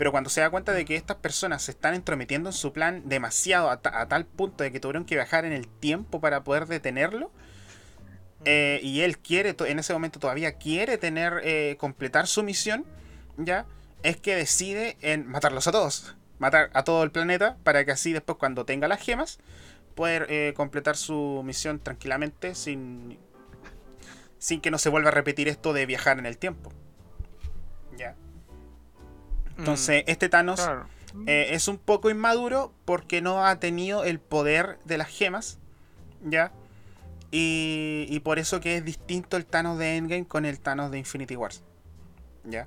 [0.00, 3.02] pero cuando se da cuenta de que estas personas se están entrometiendo en su plan
[3.04, 7.30] demasiado a, tal punto de que tuvieron que viajar en el tiempo para poder detenerlo,
[8.46, 12.86] eh, y él quiere, en ese momento todavía quiere tener, eh, completar su misión,
[13.36, 13.66] ¿ya?
[14.02, 18.12] Es que decide en matarlos a todos, matar a todo el planeta, para que así
[18.12, 19.38] después cuando tenga las gemas,
[19.94, 23.18] poder eh, completar su misión tranquilamente sin,
[24.38, 26.72] sin que no se vuelva a repetir esto de viajar en el tiempo.
[27.96, 28.16] ¿Ya?
[29.58, 30.66] Entonces, mm, este Thanos
[31.26, 35.58] eh, es un poco inmaduro porque no ha tenido el poder de las gemas,
[36.24, 36.52] ¿ya?
[37.32, 41.36] Y, por eso que es distinto el Thanos de Endgame con el Thanos de Infinity
[41.36, 41.62] Wars,
[42.44, 42.66] ¿ya?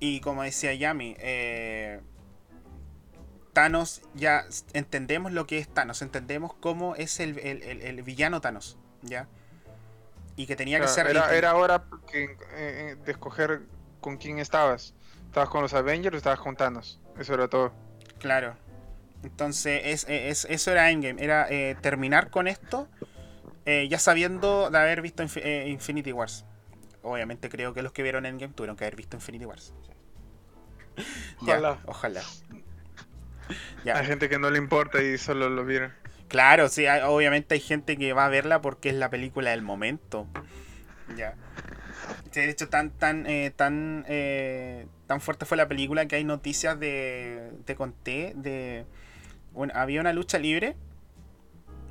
[0.00, 2.00] Y como decía Yami, eh,
[3.52, 9.26] Thanos ya entendemos lo que es Thanos, entendemos cómo es el, villano Thanos, ¿ya?
[10.36, 11.08] Y que tenía que ser...
[11.08, 13.62] Era, era hora eh, de escoger
[14.00, 14.94] con quién estabas.
[15.26, 17.00] ¿Estabas con los Avengers o estabas con Thanos?
[17.18, 17.72] Eso era todo.
[18.20, 18.56] Claro.
[19.24, 21.22] Entonces, es, eso era Endgame.
[21.22, 22.88] Era eh, terminar con esto
[23.70, 26.46] eh, ya sabiendo de haber visto eh, Infinity Wars.
[27.02, 29.72] Obviamente creo que los que vieron Endgame tuvieron que haber visto Infinity Wars.
[31.40, 31.78] Ojalá.
[31.86, 32.22] ojalá.
[33.94, 35.92] Hay gente que no le importa y solo lo vieron.
[36.28, 40.26] Claro, sí, obviamente hay gente que va a verla porque es la película del momento.
[41.16, 41.34] Ya.
[42.32, 46.78] De hecho, tan, tan, eh, tan, eh, tan fuerte fue la película que hay noticias
[46.78, 47.52] de.
[47.64, 48.84] Te conté de.
[49.72, 50.76] había una lucha libre.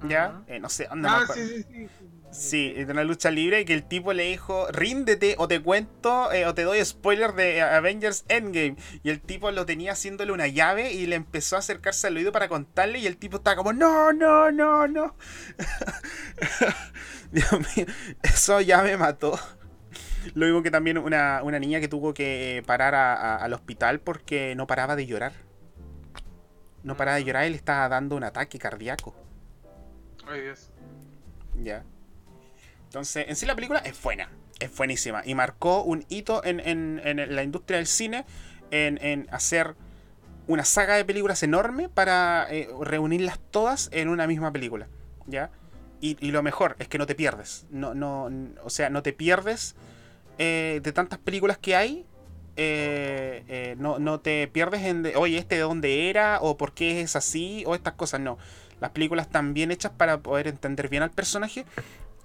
[0.08, 0.44] ¿Ya?
[0.46, 1.88] Eh, no sé dónde ah, sí, sí, sí,
[2.32, 2.74] sí.
[2.74, 6.54] de una lucha libre y que el tipo le dijo, ríndete o te cuento o
[6.54, 8.76] te doy spoiler de Avengers Endgame.
[9.04, 12.32] Y el tipo lo tenía haciéndole una llave y le empezó a acercarse al oído
[12.32, 15.16] para contarle y el tipo estaba como, no, no, no, no.
[17.32, 17.86] Dios mío,
[18.24, 19.40] eso ya me mató.
[20.34, 24.96] Lo mismo que también una, niña que tuvo que parar al hospital porque no paraba
[24.96, 25.34] de llorar.
[26.84, 29.16] No paraba de llorar y le estaba dando un ataque cardíaco.
[30.28, 30.72] Ay, Dios.
[31.62, 31.84] Ya.
[32.88, 34.30] Entonces, en sí la película es buena.
[34.60, 35.22] Es buenísima.
[35.26, 37.02] Y marcó un hito en,
[37.36, 38.26] la industria del cine
[38.72, 39.76] en, hacer
[40.48, 44.88] una saga de películas enorme para eh, reunirlas todas en una misma película.
[45.28, 45.52] ¿Ya?
[46.00, 47.66] Y, y, lo mejor es que no te pierdes.
[47.70, 48.30] No, no,
[48.64, 49.76] o sea, no te pierdes
[50.38, 52.06] eh, de tantas películas que hay,
[52.58, 57.16] eh, eh, no, te pierdes en, oye, este de dónde era, o por qué es
[57.16, 58.38] así, o estas cosas, no.
[58.80, 61.66] Las películas están bien hechas para poder entender bien al personaje.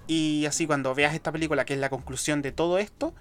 [0.07, 3.15] Y así cuando veas esta película, que es la conclusión de todo esto,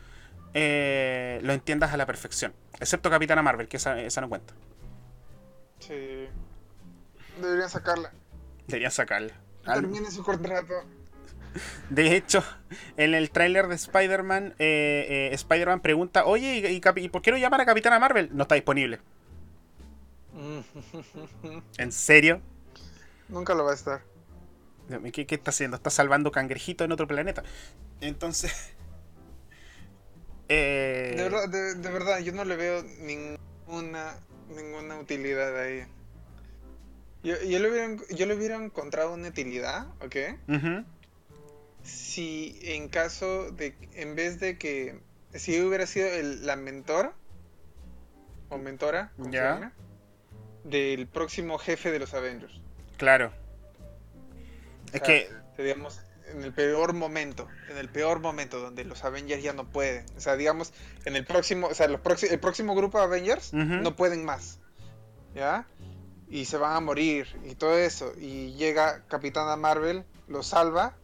[0.54, 2.54] lo entiendas a la perfección.
[2.80, 4.54] Excepto Capitana Marvel, que esa, esa no cuenta.
[5.80, 6.28] Sí.
[7.42, 8.12] Deberían sacarla.
[8.68, 9.34] Deberían sacarla.
[9.66, 10.74] Termine su contrato.
[11.90, 12.44] De hecho,
[12.98, 17.38] en el tráiler de Spider-Man, eh, eh, Spider-Man pregunta, oye, ¿y, y, por qué no
[17.38, 18.30] llaman a Capitana Marvel?
[18.32, 19.00] No está disponible.
[21.78, 22.42] ¿En serio?
[23.28, 24.02] Nunca lo va a estar.
[25.14, 25.78] ¿Qué, ¿Qué, está haciendo?
[25.78, 27.44] Está salvando cangrejitos en otro planeta.
[28.00, 28.54] Entonces...
[30.54, 31.14] Eh...
[31.16, 34.18] De, verdad, de, verdad, yo no le veo ninguna,
[34.50, 35.86] ninguna utilidad ahí.
[37.24, 40.16] Yo, yo, le hubiera, yo le hubiera encontrado una utilidad, ¿ok?
[41.84, 45.00] Si en caso de, en vez de que,
[45.34, 47.14] si hubiera sido el, la mentor,
[48.50, 49.72] o mentora, ¿Ya?
[50.66, 52.60] del próximo jefe de los Avengers.
[52.98, 53.32] Claro.
[54.94, 55.30] Es que...
[55.58, 56.00] Digamos,
[56.32, 60.06] en el peor momento, en el peor momento donde los Avengers ya no pueden.
[60.18, 60.74] O sea, digamos,
[61.06, 64.60] en el próximo, o sea, los el próximo grupo de Avengers no pueden más.
[65.36, 65.68] ¿Ya?
[66.32, 68.14] y se van a morir y todo eso.
[68.18, 70.96] Y llega Capitana Marvel, lo salva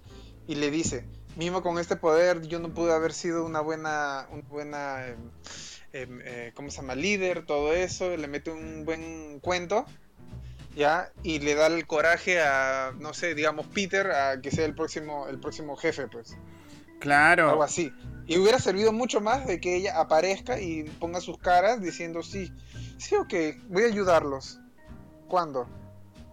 [0.48, 4.44] y le dice, mismo con este poder yo no pude haber sido una buena, una
[4.44, 5.06] buena,
[5.92, 6.96] em, eh, ¿cómo se llama?
[6.96, 9.86] Líder, todo eso, le mete un buen cuento.
[10.78, 11.12] ¿Ya?
[11.24, 15.28] Y le da el coraje a, no sé, digamos, Peter, a que sea el próximo,
[15.28, 16.38] el próximo jefe, pues.
[17.00, 17.50] Claro.
[17.50, 17.92] Algo así.
[18.28, 22.54] Y hubiera servido mucho más de que ella aparezca y ponga sus caras diciendo, sí,
[23.00, 23.34] sí, ok,
[23.70, 24.60] voy a ayudarlos.
[25.28, 25.68] ¿Cuándo?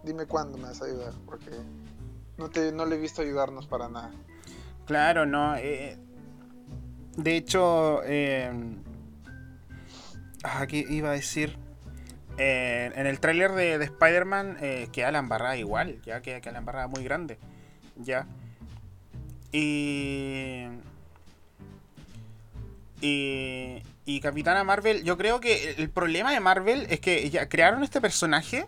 [0.03, 1.49] Dime cuándo me vas a ayudar, porque
[2.37, 4.11] no, te, no le he visto ayudarnos para nada.
[4.85, 5.55] Claro, no.
[5.55, 5.97] Eh,
[7.17, 8.51] de hecho, eh,
[10.43, 11.64] aquí iba a decir.
[12.37, 16.59] Eh, en el tráiler de, Spider-Man eh, queda la embarrada igual, ya queda, queda la
[16.59, 17.37] embarrada muy grande.
[17.95, 18.27] Ya.
[19.51, 20.65] Y.
[23.01, 27.83] Y, y Capitana Marvel, yo creo que el problema de Marvel es que ya crearon
[27.83, 28.65] este personaje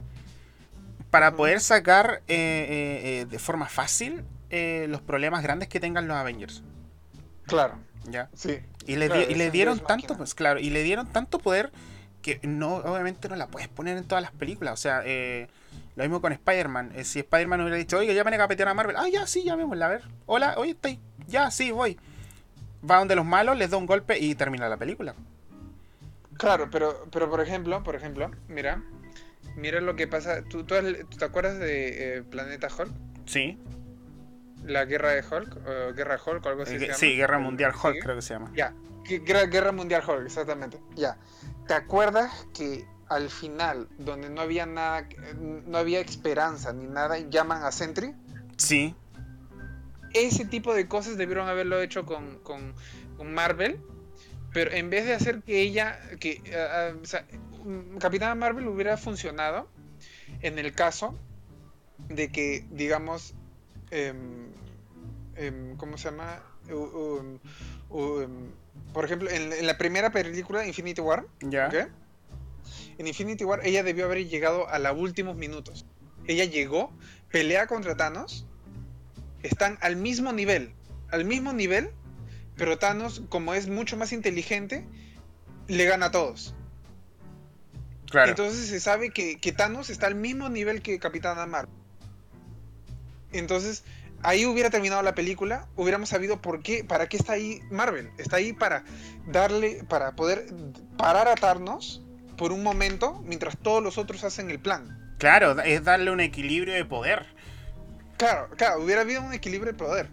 [1.09, 6.15] para poder sacar eh, eh, eh, de forma fácil los problemas grandes que tengan los
[6.15, 6.63] Avengers.
[7.45, 7.75] Claro.
[8.09, 8.29] ¿Ya?
[8.33, 8.59] Sí.
[8.85, 11.71] Y le, y le dieron tanto, pues claro, y le dieron tanto poder
[12.21, 14.73] que no, obviamente no la puedes poner en todas las películas.
[14.73, 15.03] O sea,
[15.95, 16.91] lo mismo con Spider-Man.
[17.03, 18.95] si Spider-Man hubiera dicho, oiga, llamen a Capitana Marvel.
[18.97, 20.03] Ah, ya, sí, llamémosla, a ver.
[20.25, 20.99] Hola, oye, estoy.
[21.27, 21.97] Ya, sí, voy.
[22.89, 25.15] Va donde los malos, les da un golpe y termina la película.
[26.37, 28.83] Claro, pero, pero por ejemplo, por ejemplo, mira,
[29.57, 30.43] Mira lo que pasa.
[30.43, 32.91] ¿Tú, te acuerdas de eh, Planeta Hulk?
[33.25, 33.57] Sí.
[34.63, 36.75] La guerra de Hulk, o guerra Hulk o algo así.
[36.75, 38.51] Eh, sí, Guerra Mundial Hulk creo que se llama.
[38.55, 40.79] Ya, guerra, Mundial Hulk, exactamente.
[40.95, 41.17] Ya.
[41.67, 45.07] ¿Te acuerdas que al final, donde no había nada,
[45.37, 48.13] no había esperanza ni nada, llaman a Sentry?
[48.57, 48.95] Sí.
[50.13, 52.73] Ese tipo de cosas debieron haberlo hecho con, con,
[53.33, 53.81] Marvel,
[54.53, 56.41] pero en vez de hacer que ella, que,
[57.01, 57.25] o sea,
[57.67, 59.67] Mm, Capitana Marvel hubiera funcionado
[60.41, 61.13] en el caso
[62.07, 63.33] de que, digamos,
[63.91, 64.53] em,
[65.35, 66.41] em, ¿cómo se llama?
[66.69, 67.39] Em,
[68.97, 74.67] por ejemplo, en, la primera película, Infinity War, en Infinity War ella debió haber llegado
[74.67, 75.85] a los últimos minutos.
[76.25, 76.91] Ella llegó,
[77.31, 78.47] pelea contra Thanos,
[79.43, 80.73] están al mismo nivel,
[81.11, 81.91] al mismo nivel,
[82.55, 84.83] pero Thanos, como es mucho más inteligente,
[85.67, 86.55] le gana a todos.
[88.11, 91.75] Entonces se sabe que, Thanos está al mismo nivel que Capitana Marvel.
[93.31, 93.83] Entonces,
[94.23, 98.09] ahí hubiera terminado la película, hubiéramos sabido por qué, para qué está ahí Marvel.
[98.17, 98.83] Está ahí para
[99.27, 100.47] darle, para poder
[100.97, 102.01] parar a Thanos
[102.37, 105.15] por un momento mientras todos los otros hacen el plan.
[105.17, 107.25] Claro, es darle un equilibrio de poder.
[108.17, 110.09] Claro, claro, hubiera habido un equilibrio de poder.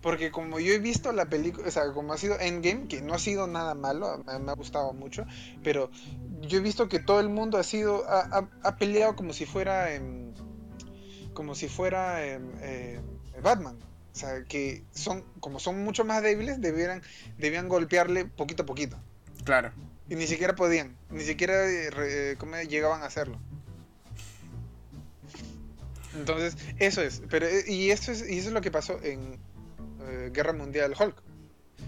[0.00, 3.14] Porque como yo he visto la película, o sea, como ha sido Endgame, que no
[3.14, 5.26] ha sido nada malo, me, ha gustado mucho,
[5.64, 5.90] pero
[6.40, 9.88] yo he visto que todo el mundo ha sido, ha, peleado como si fuera,
[11.34, 13.00] como si fuera eh,
[13.40, 13.78] Batman.
[14.12, 17.02] O sea, que son, como son mucho más débiles, debieran,
[17.36, 18.98] debían golpearle poquito a poquito.
[19.44, 19.72] Claro.
[20.08, 22.36] Y ni siquiera podían, ni siquiera eh,
[22.68, 23.38] llegaban a hacerlo.
[26.16, 27.22] Entonces, eso es.
[27.30, 29.38] Pero, eh, y, esto es, y eso es lo que pasó en,
[30.08, 31.22] eh, Guerra Mundial Hulk.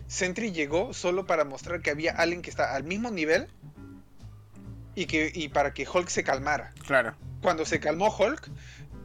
[0.06, 3.48] Sentry llegó solo para mostrar que había alguien que está al mismo nivel
[4.94, 6.72] y, que, y para que Hulk se calmara.
[6.86, 7.14] Claro.
[7.42, 8.50] Cuando se calmó Hulk,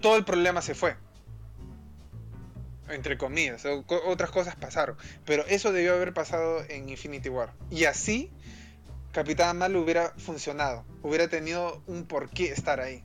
[0.01, 0.95] todo el problema se fue.
[2.89, 3.65] Entre comillas,
[4.05, 4.95] otras cosas pasaron.
[5.25, 7.51] Pero eso debió haber pasado en Infinity War.
[7.71, 8.31] Y así,
[9.11, 10.85] Capitán Marvel hubiera funcionado.
[11.01, 13.03] Hubiera tenido un porqué estar ahí.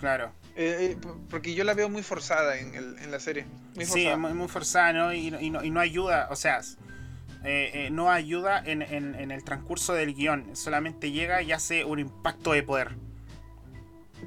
[0.00, 0.32] Claro.
[0.56, 3.46] Eh, eh, porque yo la veo muy forzada en, el, en la serie.
[3.74, 5.14] Muy sí, muy, forzada, ¿no?
[5.14, 6.60] Y, no, ayuda, o sea,
[7.44, 10.56] eh, no ayuda en, el transcurso del guion.
[10.56, 12.96] Solamente llega y hace un impacto de poder.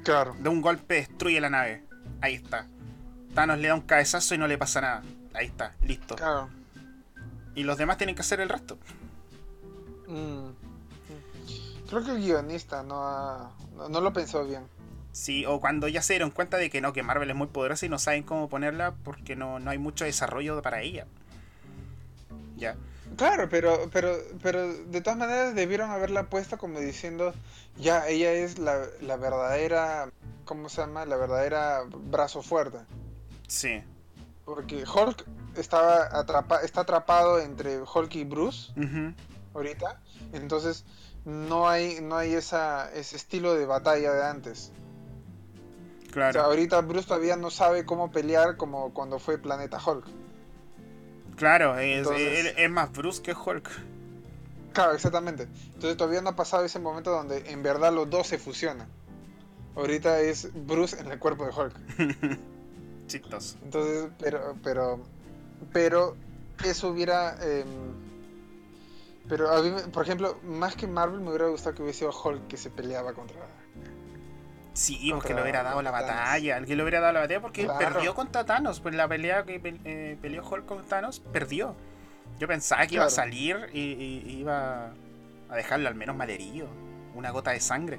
[0.02, 0.34] Claro.
[0.38, 1.82] De un golpe destruye la nave.
[2.20, 2.68] Ahí está.
[3.36, 5.02] Thanos le da un cabezazo y no le pasa nada.
[5.34, 6.16] Ahí está, listo.
[6.16, 6.48] Claro.
[7.54, 8.78] Y los demás tienen que hacer el resto.
[10.08, 10.48] Mm.
[11.90, 14.64] Creo que el guionista no, ha- no, no lo pensó bien.
[15.12, 17.84] Sí, o cuando ya se dieron cuenta de que no, que Marvel es muy poderosa
[17.84, 21.06] y no saben cómo ponerla porque no, no hay mucho desarrollo para ella.
[22.56, 22.74] Ya.
[23.18, 27.34] Claro, pero, pero, pero de todas maneras debieron haberla puesto como diciendo,
[27.78, 30.08] ya, ella es la, la verdadera,
[30.46, 31.04] ¿cómo se llama?
[31.04, 32.78] La verdadera brazo fuerte.
[33.46, 33.82] Sí.
[34.44, 35.24] Porque Hulk
[35.56, 38.72] estaba atrapa está atrapado entre Hulk y Bruce
[39.54, 40.00] ahorita,
[40.32, 40.84] entonces
[41.24, 44.70] no hay, no hay esa, ese estilo de batalla de antes.
[44.70, 46.42] O sea, Claro.
[46.44, 50.06] ahorita Bruce todavía no sabe cómo pelear como cuando fue Planeta Hulk.
[51.36, 53.68] Claro, es, Entonces- él- es más Bruce que Hulk.
[54.72, 55.48] Claro, exactamente.
[55.74, 58.88] Entonces todavía no ha pasado ese momento donde en verdad los dos se fusionan.
[59.74, 61.74] Ahorita es Bruce en el cuerpo de Hulk.
[63.06, 63.56] Chistoso.
[63.62, 65.00] Entonces, pero, pero,
[65.72, 66.16] pero
[66.64, 67.66] eso hubiera, em,
[69.28, 72.46] pero a mí, por ejemplo, más que Marvel me hubiera gustado que hubiese sido Hulk
[72.48, 73.36] que se peleaba contra.
[74.72, 76.60] Sí, porque le hubiera dado la batalla.
[76.62, 77.94] Que le hubiera dado la batalla porque Claro.
[77.94, 78.80] perdió contra Thanos.
[78.80, 81.74] Pues la pelea que eh, peleó Hulk con Thanos, perdió.
[82.38, 84.92] Yo pensaba que iba a salir y, y- y iba
[85.48, 86.68] a dejarlo al menos malherido.
[87.14, 87.98] Una gota de sangre.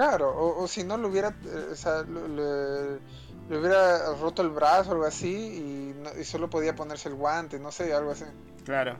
[0.00, 2.98] Claro, o, o si no le hubiera, eh, o sea, le,
[3.50, 7.16] le hubiera roto el brazo o algo así y, no- y solo podía ponerse el
[7.16, 8.24] guante, no sé, algo así.
[8.64, 8.96] Claro.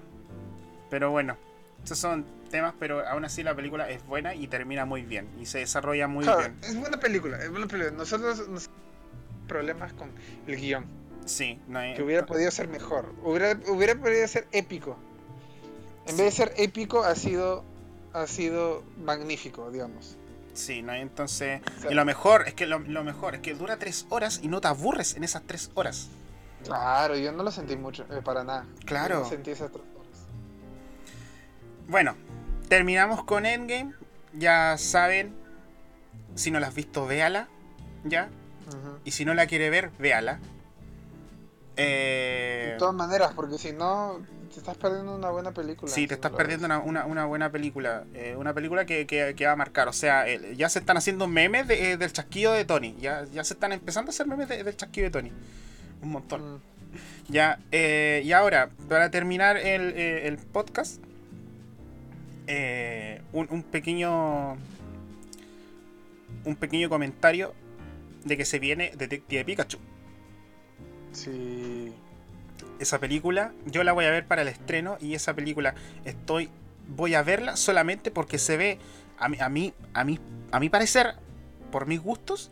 [0.90, 1.38] Pero bueno,
[1.82, 5.26] esos son temas, pero aún así la película es buena y termina muy bien.
[5.40, 6.58] Y se desarrolla muy Claro, bien.
[6.64, 7.96] es buena película, es buena película.
[7.96, 8.68] Nosotros nos
[9.48, 10.10] problemas con
[10.46, 10.84] el guion,
[11.24, 14.98] Sí, no hay- que hubiera podido ser mejor, hubiera, hubiera podido ser épico.
[16.06, 17.64] En vez de ser épico ha sido,
[18.12, 20.18] ha sido magnífico, digamos.
[20.54, 21.62] Sí, no entonces.
[21.88, 24.60] Y lo mejor, es que lo, lo mejor es que dura tres horas y no
[24.60, 26.08] te aburres en esas tres horas.
[26.64, 28.66] Claro, yo no lo sentí mucho, eh, para nada.
[28.84, 29.16] Claro.
[29.16, 30.10] Yo no sentí esas tres horas.
[31.88, 32.16] Bueno,
[32.68, 33.94] terminamos con Endgame.
[34.34, 35.34] Ya saben,
[36.34, 37.48] si no la has visto, véala.
[38.04, 38.28] ¿Ya?
[39.04, 40.38] Y si no la quiere ver, véala.
[41.76, 44.20] Eh, De todas maneras, porque si no,
[44.52, 45.90] te estás perdiendo una buena película.
[45.90, 48.04] Sí, te estás perdiendo una, una- una buena película.
[48.14, 49.88] eh, una película que, que- que va a marcar.
[49.88, 52.96] O sea, el- ya se están haciendo memes de- eh, del chasquido de Tony.
[53.00, 55.32] Ya, ya se están empezando a hacer memes de- del chasquido de Tony.
[56.02, 56.56] Un montón.
[56.56, 56.60] Mm.
[57.28, 61.00] Ya, eh, y ahora, para terminar el, eh, el podcast,
[62.48, 64.56] eh, un, un pequeño.
[66.44, 67.54] Un pequeño comentario
[68.24, 69.78] de que se viene Detective Pikachu.
[71.12, 71.92] Sí.
[72.80, 75.74] Esa película, yo la voy a ver para el estreno y esa película
[76.04, 76.48] estoy.
[76.88, 78.78] Voy a verla solamente porque se ve,
[79.18, 80.18] a mí, a mí, a mí,
[80.50, 81.14] a mi parecer,
[81.70, 82.50] por mis gustos,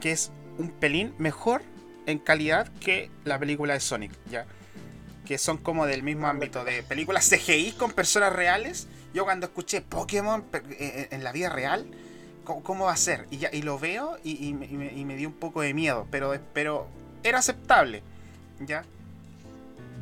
[0.00, 1.62] que es un pelín mejor
[2.06, 4.46] en calidad que la película de Sonic, ¿ya?
[5.24, 8.88] Que son como del mismo ámbito de películas CGI con personas reales.
[9.14, 11.86] Yo cuando escuché Pokémon per- eh, en la vida real,
[12.44, 13.26] ¿cómo, va a ser?
[13.30, 16.06] Y, ya, y lo veo y, y me- y me dio un poco de miedo,
[16.10, 16.86] pero, pero
[17.22, 18.02] era aceptable,
[18.60, 18.84] ¿ya?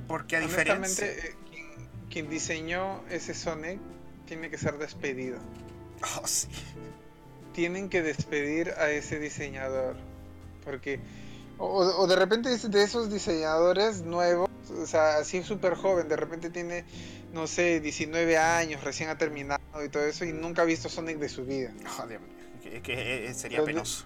[0.09, 1.07] Porque a diferencia...
[1.07, 1.67] Eh, quien,
[2.11, 3.81] quien diseñó ese Sonic
[4.27, 5.39] tiene que ser despedido.
[6.21, 6.49] Oh, sí.
[7.55, 9.97] Tienen que despedir a ese diseñador.
[10.63, 11.01] Porque.
[11.57, 16.51] O, o de repente de esos diseñadores nuevos, o sea, así súper joven, de repente
[16.51, 16.85] tiene,
[17.33, 21.19] no sé, 19 años, recién ha terminado y todo eso, y nunca ha visto Sonic
[21.19, 21.73] de su vida.
[21.99, 22.31] Oh, Dios mío,
[22.63, 24.05] que, que, eh, sería Pero penoso.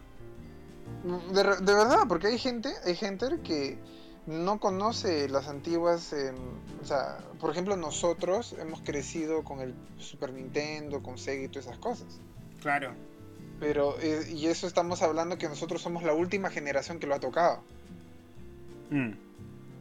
[1.33, 3.79] De verdad, porque hay gente, hay gente que
[4.29, 6.35] no conoce las antiguas, em,
[6.83, 11.67] o sea, por ejemplo nosotros hemos crecido con el Super Nintendo, con Sega y todas
[11.67, 12.21] esas cosas.
[12.61, 12.93] Claro.
[13.59, 17.21] Pero, eh, y eso estamos hablando que nosotros somos la última generación que lo ha
[17.21, 17.63] tocado.
[18.91, 19.13] Mm,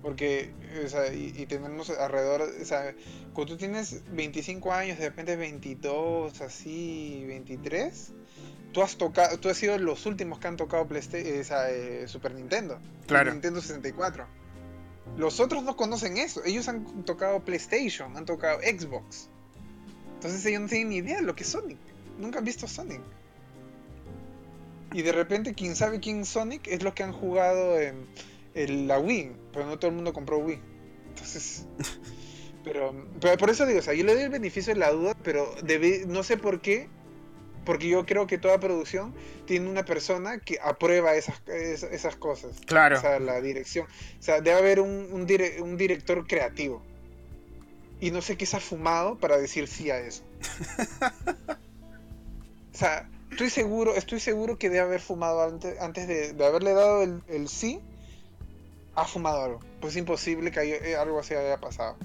[0.02, 2.93] Porque, eh, o sea, y, y tenemos alrededor, o sea,
[3.34, 8.14] cuando tú tienes 25 años, de repente 22, así, 23,
[8.72, 12.36] tú has tocado, tú has sido los últimos que han tocado o sea, eh, Super
[12.36, 13.32] Nintendo, Claro.
[13.32, 14.36] Nintendo 64.
[15.16, 19.30] Los otros no conocen eso, ellos han tocado PlayStation, han tocado Xbox.
[20.16, 21.78] Entonces ellos no tienen ni idea de lo que es Sonic,
[22.20, 23.01] nunca han visto Sonic.
[24.93, 28.05] Y de repente quien sabe quién es Sonic es lo que han jugado en,
[28.55, 30.60] en la Wii, pero no todo el mundo compró Wii.
[31.10, 31.66] Entonces,
[32.64, 35.16] pero, pero por eso digo, o sea, yo le doy el beneficio de la duda,
[35.24, 36.88] pero debe- no sé por qué,
[37.68, 39.13] porque yo creo que toda producción
[39.45, 42.55] tiene una persona que aprueba esas, es- esas cosas.
[42.65, 42.97] Claro.
[42.97, 43.86] O sea, la dirección.
[44.20, 46.82] O sea, debe haber un, un, dire- un director creativo.
[47.99, 50.24] Y no sé qué se ha fumado para decir sí a eso.
[52.74, 56.74] o sea, estoy seguro, estoy seguro que debe haber fumado antes, antes de, de haberle
[56.74, 57.82] dado el, el sí.
[58.95, 59.59] Ha fumado algo.
[59.82, 61.97] Pues es imposible que haya- eh, algo así haya pasado.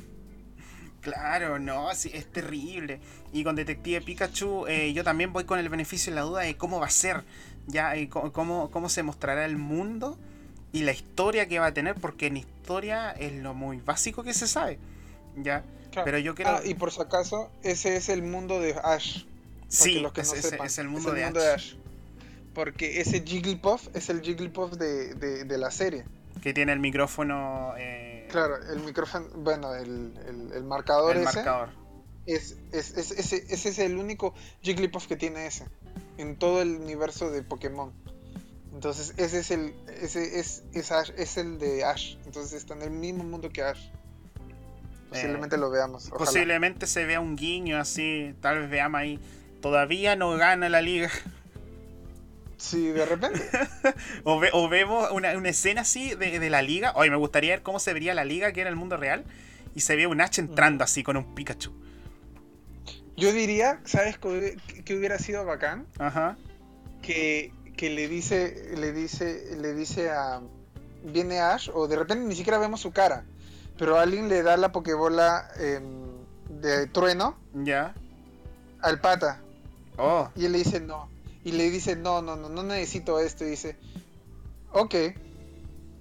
[1.00, 3.00] Claro, no, sí, es terrible.
[3.32, 6.56] Y con Detective Pikachu, eh, yo también voy con el beneficio de la duda de
[6.56, 7.22] cómo va a ser,
[7.66, 10.18] ya, y co- cómo, cómo se mostrará el mundo
[10.72, 14.34] y la historia que va a tener, porque en historia es lo muy básico que
[14.34, 14.78] se sabe,
[15.36, 15.64] ya.
[16.04, 16.52] Pero yo quiero.
[16.52, 19.24] Ah, y por si acaso, ese es el mundo de Ash.
[19.68, 21.74] sí, los que es, no es- sepan, es el mundo, de, Ash,
[22.54, 26.04] Porque ese Jigglypuff es el Jigglypuff de, de, de la serie.
[26.42, 27.74] que tiene el micrófono.
[27.78, 31.68] eh, Claro, el micrófono, bueno, el, el, el marcador el ese marcador.
[32.26, 35.66] Es, es, es- ese, ese es el único Jigglypuff que tiene ese
[36.18, 37.92] en todo el universo de Pokémon.
[38.72, 42.16] Entonces ese es el ese es, es, Ash- es el de Ash.
[42.26, 43.88] Entonces está en el mismo mundo que Ash.
[45.10, 46.06] Posiblemente lo veamos.
[46.06, 46.24] ojalá.
[46.24, 49.20] Posiblemente se vea un guiño así, tal vez veamos ahí.
[49.60, 51.10] Todavía no gana la liga.
[52.56, 53.40] Sí, de repente.
[54.24, 56.92] O, ve- o vemos una, una escena así de, de la liga.
[56.94, 59.24] Hoy me gustaría ver cómo se vería la liga que era el mundo real.
[59.74, 61.72] Y se ve un H entrando así con un Pikachu.
[63.16, 65.86] Yo diría, ¿sabes qué hubiera- sido bacán?
[65.98, 66.36] Ajá.
[67.02, 70.40] Que, que le dice, le dice, le dice a.
[71.04, 73.24] Viene Ash, o de repente ni siquiera vemos su cara.
[73.76, 75.82] Pero alguien le da la Pokébola em,
[76.60, 77.94] de trueno Ya.
[78.80, 79.40] al pata.
[79.98, 80.30] Oh.
[80.36, 81.08] Y él le dice no.
[81.44, 83.44] Y le dice, no, no, no, no necesito esto.
[83.44, 83.76] Y dice,
[84.72, 84.94] ok.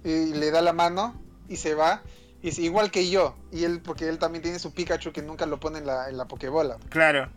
[0.04, 2.02] Y le da la mano y se va.
[2.42, 3.36] Y dice, igual que yo.
[3.52, 6.16] Y él, porque él también tiene su Pikachu que nunca lo pone en la, en
[6.16, 6.76] la Pokébola.
[6.88, 7.28] Claro.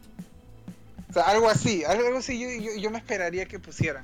[1.10, 4.04] O sea, algo así, algo así yo, yo, yo me esperaría que pusieran.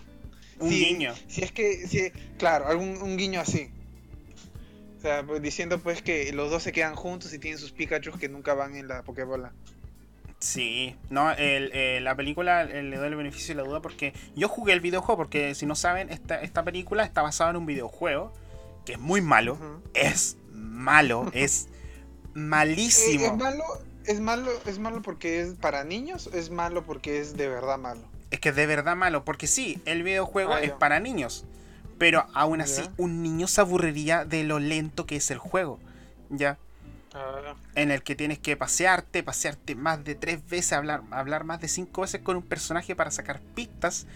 [0.59, 1.13] Un guiño.
[1.27, 3.71] Si es que, si, claro, algún un guiño así.
[4.99, 8.11] O sea, pues, diciendo pues que los dos se quedan juntos y tienen sus Pikachu
[8.19, 9.51] que nunca van en la Pokébola.
[10.37, 10.95] Sí.
[11.09, 14.79] No, el- la película le doy el beneficio de la duda porque yo jugué el
[14.81, 15.17] videojuego.
[15.17, 18.31] Porque si no saben, esta, esta película está basada en un videojuego
[18.85, 19.57] que es muy malo.
[19.95, 21.29] Es malo.
[21.33, 23.25] es Eh, malísimo.
[23.27, 23.63] es malo,
[24.05, 27.77] es malo, es malo porque es para niños, o es malo porque es de verdad
[27.77, 28.07] malo.
[28.31, 31.45] Es que es de verdad malo, porque sí, el videojuego Ah, es para niños,
[31.97, 32.93] pero aún así Ya.
[32.97, 35.79] un niño se aburriría de lo lento que es el juego,
[36.29, 36.57] ¿ya?
[37.75, 41.69] En el que tienes que pasearte, pasearte más de tres veces, hablar, hablar más de
[41.69, 44.07] cinco veces con un personaje para sacar pistas.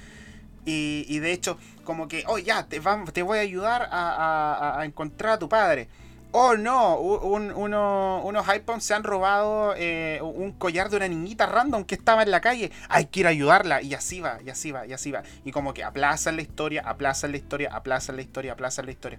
[0.66, 4.86] Y, y de hecho, como que, oh ya, te, voy a ayudar a, a- a
[4.86, 5.90] encontrar a tu padre.
[6.38, 11.46] Oh no, un- uno- unos iPhones se han robado eh, un collar de una niñita
[11.46, 12.72] random que estaba en la calle.
[12.90, 13.82] Hay que ir a ayudarla.
[13.82, 15.24] Y así va, y así va, y así va.
[15.46, 19.18] Y como que aplazan la historia, aplazan la historia, aplazan la historia, aplazan la historia.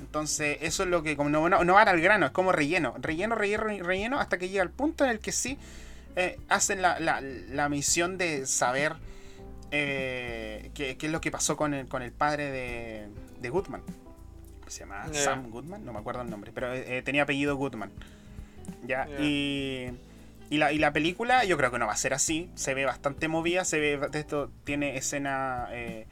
[0.00, 1.42] Entonces, eso es lo que como no
[1.74, 2.94] van al grano, es como relleno.
[2.98, 5.58] Relleno, relleno, relleno, hasta que llega el punto en el que sí
[6.16, 8.94] eh, hacen la, la- la misión de saber
[9.70, 13.08] eh, qué, qué es lo que pasó con el, con el padre de,
[13.40, 13.82] de Goodman.
[14.68, 15.20] Se llama Ya.
[15.20, 17.90] Sam Goodman, no me acuerdo el nombre, pero eh, tenía apellido Goodman.
[18.86, 19.06] ¿Ya?
[19.20, 19.90] Y,
[20.50, 22.50] y, la, y la película yo creo que no va a ser así.
[22.54, 25.68] Se ve bastante movida, se ve, de esto tiene escena...
[25.70, 26.06] eh,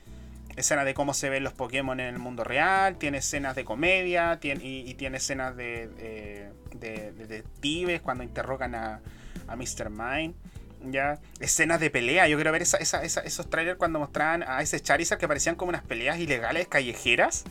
[0.55, 4.39] escena de cómo se ven los Pokémon en el mundo real, tiene escenas de comedia,
[4.39, 9.01] tiene, y, y tiene escenas de, de, de- de detectives cuando interrogan a,
[9.49, 9.89] a Mr.
[9.89, 10.35] Mime.
[10.91, 12.29] Ya, escenas de pelea.
[12.29, 15.55] Yo quiero ver esa, esa- esa- esos trailers cuando mostraban a ese Charizard que parecían
[15.57, 17.45] como unas peleas ilegales callejeras.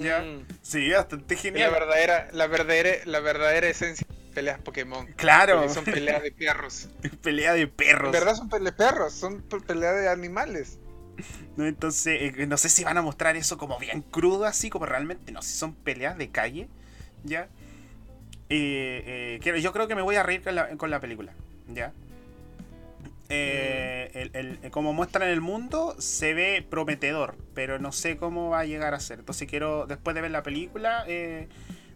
[0.00, 0.20] Ya.
[0.22, 0.46] Mm.
[0.62, 1.70] Sí, bastante La genial.
[1.72, 5.06] verdadera, la verdadera, la verdadera esencia de peleas Pokémon.
[5.16, 6.88] Claro, Son peleas de perros.
[7.22, 8.06] pelea de perros.
[8.06, 10.78] En verdad son peleas de perros, son pe- peleas de animales.
[11.56, 11.66] ¿no?
[11.66, 15.32] Entonces, eh, no sé si van a mostrar eso como bien crudo, así como realmente,
[15.32, 16.68] no sé si son peleas de calle,
[17.24, 17.48] ¿ya?
[18.48, 21.32] Eh, eh, yo creo que me voy a reír con la, con la película,
[21.68, 21.92] ¿ya?
[23.28, 28.50] Eh, el- el- el- como muestran el mundo, se ve prometedor, pero no sé cómo
[28.50, 29.18] va a llegar a ser.
[29.20, 31.48] Entonces quiero, después de ver la película, eh,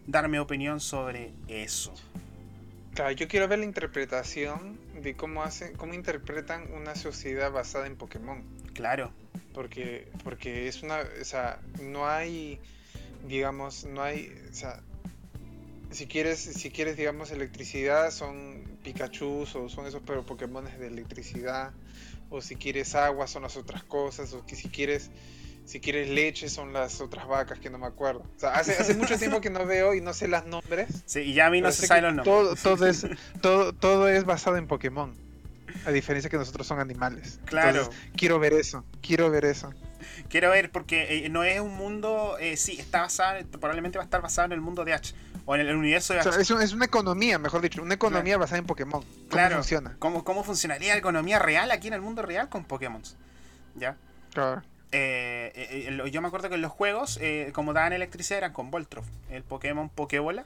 [0.07, 1.93] dar mi opinión sobre eso.
[2.93, 7.95] Claro, yo quiero ver la interpretación de cómo hacen, cómo interpretan una sociedad basada en
[7.95, 8.43] Pokémon.
[8.73, 9.11] Claro,
[9.53, 12.59] Porque, porque es una, o sea, no hay,
[13.27, 14.81] digamos, no hay, o sea,
[15.91, 21.71] si quieres, si quieres, digamos, electricidad, son Pikachu o son esos pero Pokémon de electricidad,
[22.29, 25.09] o si quieres agua, son las otras cosas, o que si quieres,
[25.65, 28.21] si quieres leche, son las otras vacas que no me acuerdo.
[28.21, 31.03] O sea, hace, hace mucho tiempo que no veo y no sé los nombres.
[31.05, 32.61] sí, y ya a mí no se saben los nombres.
[32.61, 33.05] todo, todo, es,
[33.41, 35.13] todo, todo es basado en Pokémon.
[35.85, 37.39] A diferencia que nosotros son animales.
[37.45, 37.79] Claro.
[37.79, 39.73] Entonces, quiero ver eso, quiero ver eso.
[40.29, 42.37] Quiero ver, porque eh, no es un mundo.
[42.39, 43.39] eh, sí, está basado.
[43.47, 45.13] Probablemente va a estar basado en el mundo de H.
[45.45, 47.95] O en el universo de O sea, es, un- es una economía, mejor dicho, una
[47.95, 49.01] economía basada en Pokémon.
[49.01, 49.55] ¿Cómo Claro.
[49.55, 49.95] funciona?
[49.99, 53.01] ¿Cómo, ¿Cómo funcionaría la economía real aquí en el mundo real con Pokémon?
[53.75, 53.97] ¿Ya?
[54.33, 54.61] Claro.
[54.91, 58.53] Eh, eh, eh, yo me acuerdo que en los juegos, eh, como daban electricidad, eran
[58.53, 60.43] con Voltron, el Pokémon Pokébola.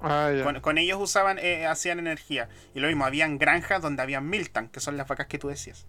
[0.00, 0.42] Ah, ya.
[0.42, 1.38] Con, con ellos usaban,
[1.68, 2.48] hacían energía.
[2.74, 5.86] Y lo mismo, habían granjas donde habían Miltank, que son las vacas que tú decías.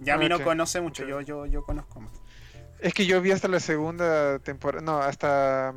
[0.00, 2.12] Ya a mí no conoce mucho, yo, yo, yo conozco más.
[2.80, 4.82] Es que yo vi hasta la segunda temporada.
[4.84, 5.72] No, hasta.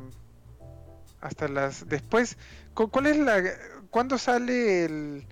[1.20, 1.88] Hasta las.
[1.88, 2.36] Después.
[2.74, 3.42] cu- ¿Cuál es la.
[3.90, 5.26] ¿Cuándo sale el.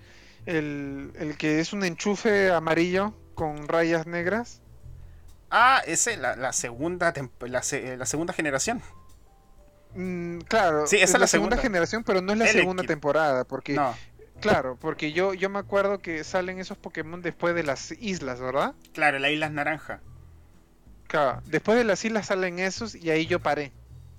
[0.45, 4.61] El, el que es un enchufe amarillo con rayas negras?
[5.49, 8.81] Ah, ese, la, la segunda la, se- la segunda generación.
[9.95, 11.57] Mm, claro, Sí, esa es la la segunda segunda.
[11.57, 13.99] generación, pero no es la segunda temporada, porque No,
[14.41, 18.75] claro, porque yo yo me acuerdo que salen esos Pokémon después de las islas, ¿verdad?
[18.93, 20.01] claro, la isla es naranja.
[21.07, 23.71] Claro, después de las islas salen esos y ahí yo paré.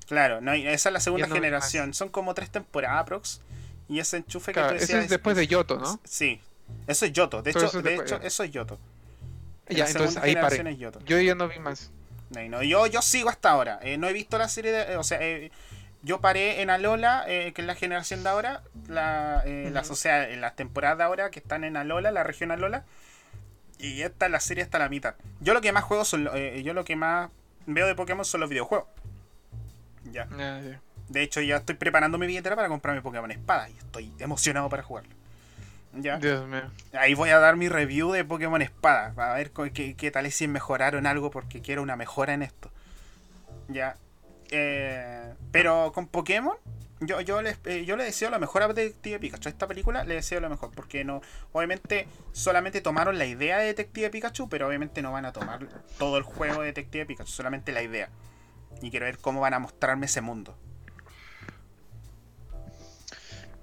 [0.07, 1.92] Claro, no, y esa es la segunda no generación.
[1.94, 3.40] Son como tres temporadas aprox.
[3.88, 6.00] Y ese enchufe que Claro, tú ese decías es después de Yoto, ¿no?
[6.04, 6.40] Sí.
[6.86, 7.42] Eso es Yoto.
[7.42, 8.26] De Todo hecho, eso es de después, hecho ya.
[8.26, 8.78] eso es Yoto.
[9.68, 10.57] Ya, la entonces segunda ahí paré.
[10.57, 11.00] generación es Yoto.
[11.04, 11.90] Yo ya no vi más.
[12.30, 13.78] No, no, yo, yo sigo hasta ahora.
[13.82, 14.92] Eh, no he visto la serie de.
[14.92, 15.50] eh, o sea, eh,
[16.02, 18.62] yo paré en Alola, eh, que es la generación de ahora.
[18.88, 22.24] La, eh, las, o sea, en las temporadas de ahora que están en Alola, la
[22.24, 22.84] región Alola.
[23.78, 25.14] Y esta, la serie hasta la mitad.
[25.40, 26.24] Yo lo que más juego son.
[26.24, 27.30] lo- eh, yo lo que más
[27.66, 28.88] veo de Pokémon son los videojuegos.
[30.12, 30.28] Ya.
[30.36, 30.80] Ya.
[31.09, 33.68] De hecho, ya estoy preparando mi billetera para comprarme Pokémon Espada.
[33.68, 35.14] Y estoy emocionado para jugarlo.
[35.92, 36.18] Ya.
[36.18, 36.62] Dios mío.
[36.92, 39.14] Ahí voy a dar mi review de Pokémon Espada.
[39.16, 42.70] A ver qué, qué tal y si mejoraron algo porque quiero una mejora en esto.
[43.68, 43.96] Ya.
[44.50, 46.57] Eh, pero con Pokémon,
[47.00, 49.48] yo, yo, les, eh, yo le deseo lo mejor a Detective Pikachu.
[49.48, 50.70] A esta película le deseo lo mejor.
[50.74, 51.22] Porque no.
[51.52, 54.48] Obviamente, solamente tomaron la idea de Detective Pikachu.
[54.48, 55.66] Pero obviamente no van a tomar
[55.98, 57.30] todo el juego de Detective Pikachu.
[57.30, 58.11] Solamente la idea.
[58.82, 60.56] Y quiero ver cómo van a mostrarme ese mundo.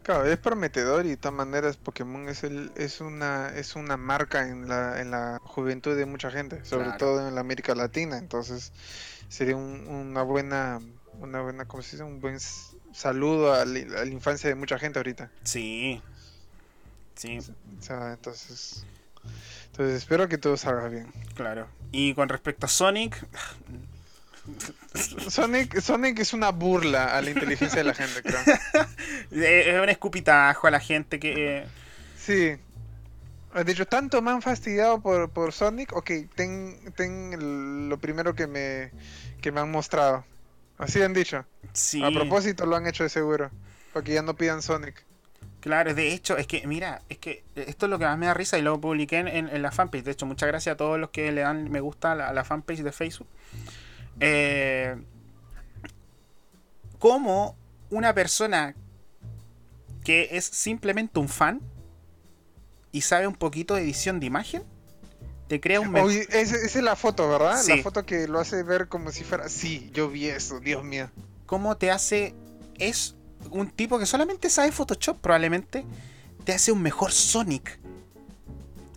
[0.03, 4.49] Claro, es prometedor y de todas maneras Pokémon es el, es una, es una marca
[4.49, 6.97] en la, en la juventud de mucha gente, sobre Claro.
[6.97, 8.73] todo en la América Latina, entonces
[9.29, 10.81] sería un- una buena,
[11.21, 12.03] una buena, ¿cómo se dice?
[12.03, 12.37] Un buen
[12.91, 15.31] saludo a la, a la infancia de mucha gente ahorita.
[15.43, 16.01] Sí.
[17.15, 18.85] Sí, O sea, entonces,
[19.67, 21.13] entonces espero que todo salga bien.
[21.33, 21.69] claro.
[21.93, 23.25] Y con respecto a Sonic,
[25.29, 28.39] Sonic, Sonic es una burla a la inteligencia de la gente, creo.
[29.31, 31.57] eh, es un escupitajo a la gente que.
[31.59, 31.65] eh,
[32.17, 32.55] Sí.
[33.63, 38.47] De hecho, tanto me han fastidiado por, por Sonic, ok, ten, ten lo primero que
[38.47, 38.91] me,
[39.41, 40.25] que me han mostrado.
[40.79, 41.45] Así han dicho.
[41.71, 42.03] sí.
[42.03, 43.51] A propósito lo han hecho de seguro.
[43.93, 45.05] Para que ya no pidan Sonic.
[45.59, 48.33] Claro, de hecho, es que, mira, es que esto es lo que más me da
[48.33, 50.03] risa y lo publiqué en, en- en la fanpage.
[50.03, 52.33] De hecho, muchas gracias a todos los que le dan me gusta a la, a
[52.33, 53.27] la fanpage de Facebook.
[54.19, 54.95] Eh,
[56.99, 57.57] ¿Cómo
[57.89, 58.75] una persona
[60.03, 61.61] que es simplemente un fan
[62.91, 64.63] y sabe un poquito de edición de imagen
[65.47, 66.09] te crea un mejor.
[66.09, 67.61] Oye, esa esa es la foto, ¿verdad?
[67.61, 67.77] Sí.
[67.77, 69.49] La foto que lo hace ver como si fuera...
[69.49, 71.09] Sí, yo vi eso, Dios mío.
[71.45, 72.33] ¿Cómo te hace.
[72.79, 73.15] Es
[73.51, 75.85] un tipo que solamente sabe Photoshop, probablemente.
[76.43, 77.79] Te hace un mejor Sonic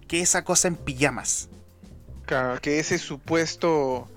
[0.08, 1.48] que esa cosa en pijamas.
[2.24, 4.08] Claro, que ese supuesto...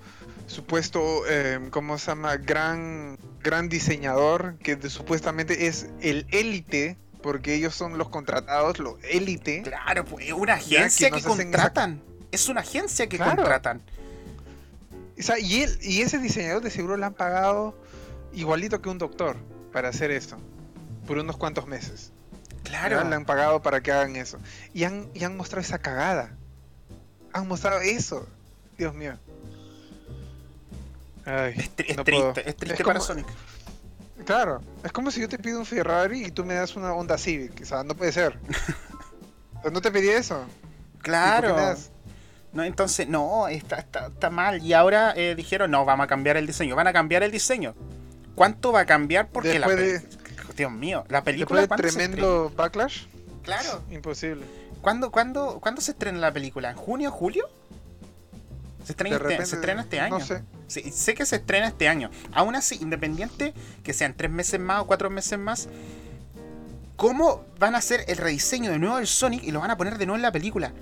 [0.54, 2.36] Supuesto, eh, ¿cómo se llama?
[2.36, 8.94] Gran, gran diseñador, que de- supuestamente es el élite, porque ellos son los contratados, los
[9.04, 9.62] élite.
[9.62, 12.02] Claro, pues es una agencia que esa- contratan.
[12.32, 13.36] Es una agencia que Claro.
[13.36, 13.80] contratan.
[15.16, 17.76] O sea, y, él, y ese diseñador de seguro le han pagado
[18.32, 19.36] igualito que un doctor
[19.72, 20.36] para hacer esto.
[21.06, 22.10] Por unos cuantos meses.
[22.64, 22.96] Claro.
[22.96, 23.08] ¿verdad?
[23.10, 24.38] Le han pagado para que hagan eso.
[24.74, 26.32] Y han, y han mostrado esa cagada.
[27.32, 28.26] Han mostrado eso.
[28.78, 29.16] Dios mío.
[31.24, 33.26] Ay, Es, tri- es no triste, es triste Es para como- Sonic.
[34.24, 37.16] Claro, es como si yo te pido un Ferrari y tú me das una Honda
[37.16, 37.60] Civic.
[37.62, 38.38] O sea, no puede ser.
[39.62, 40.44] Sea, no te pedí eso.
[40.44, 41.76] ¿Y por qué me Claro.
[42.52, 44.60] No, entonces, no, está, está, está mal.
[44.62, 46.74] Y ahora eh, dijeron, no, vamos a cambiar el diseño.
[46.76, 47.74] Van a cambiar el diseño.
[48.34, 49.28] ¿Cuánto va a cambiar?
[49.28, 50.02] Porque la pe-
[50.56, 51.60] Dios mío, la película.
[51.60, 53.04] Después de ¿cuándo se tremendo backlash?
[53.42, 53.82] Claro.
[53.90, 54.44] imposible.
[54.82, 56.70] ¿Cuándo, cuándo, ¿Cuándo se estrena la película?
[56.70, 57.48] ¿En junio, julio?
[58.90, 60.18] Se estrena, este, repente, se estrena este año.
[60.18, 60.42] No sé.
[60.66, 62.10] Sí, sé que se estrena este año.
[62.32, 65.68] Aún así, independiente que sean tres meses más o cuatro meses más,
[66.96, 69.98] ¿cómo van a hacer el rediseño de nuevo del Sonic y lo van a poner
[69.98, 70.72] de nuevo en la película?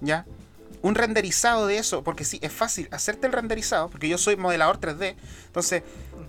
[0.00, 0.24] ¿Ya?
[0.82, 4.78] Un renderizado de eso, porque sí, es fácil hacerte el renderizado, porque yo soy modelador
[4.80, 5.16] 3D.
[5.46, 5.82] Entonces,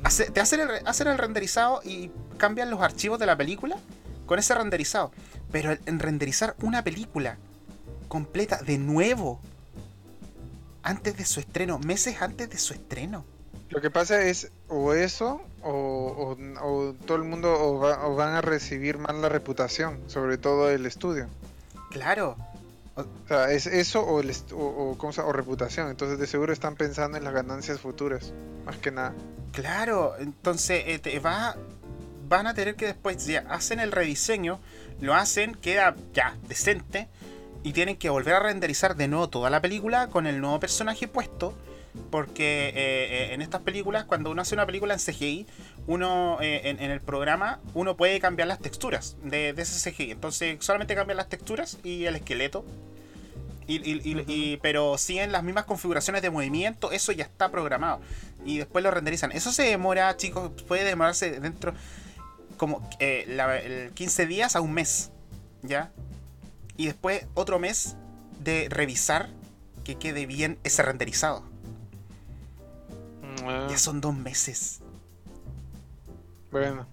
[0.03, 3.77] hace- te hacen el, hacen el renderizado y cambian los archivos de la película
[4.25, 5.11] con ese renderizado.
[5.51, 7.37] Pero en renderizar una película
[8.09, 9.39] completa de nuevo,
[10.83, 13.25] antes de su estreno, meses antes de su estreno.
[13.69, 18.15] Lo que pasa es o eso o, o- o todo el mundo o, va- o
[18.15, 21.27] van a recibir mal la reputación, sobre todo el estudio.
[21.89, 22.35] Claro.
[22.95, 24.35] O sea, es eso o, el
[24.97, 25.89] ¿cómo se o reputación.
[25.89, 28.33] Entonces, de seguro están pensando en las ganancias futuras,
[28.65, 29.13] más que nada.
[29.53, 31.55] Claro, entonces eh, te va,
[32.27, 34.59] van a tener que después, ya hacen el rediseño,
[34.99, 37.07] lo hacen, queda ya decente,
[37.63, 41.07] y tienen que volver a renderizar de nuevo toda la película con el nuevo personaje
[41.07, 41.53] puesto.
[42.09, 45.45] Porque eh, eh, en estas películas, cuando uno hace una película en CGI,
[45.87, 50.11] uno eh, en, en el programa, uno puede cambiar las texturas de, de ese CGI.
[50.11, 52.63] Entonces solamente cambian las texturas y el esqueleto.
[53.67, 57.99] Y, y- y- y- pero siguen las mismas configuraciones de movimiento, eso ya está programado.
[58.45, 59.33] Y después lo renderizan.
[59.33, 61.73] Eso se demora, chicos, puede demorarse dentro
[62.55, 62.87] como
[63.27, 65.11] la- el 15 días a un mes.
[65.61, 65.91] ¿Ya?
[66.81, 67.95] Y después otro mes
[68.43, 69.29] de revisar
[69.83, 71.43] que quede bien ese renderizado.
[73.43, 74.79] Ah, Ya son dos meses.
[76.51, 76.87] bueno,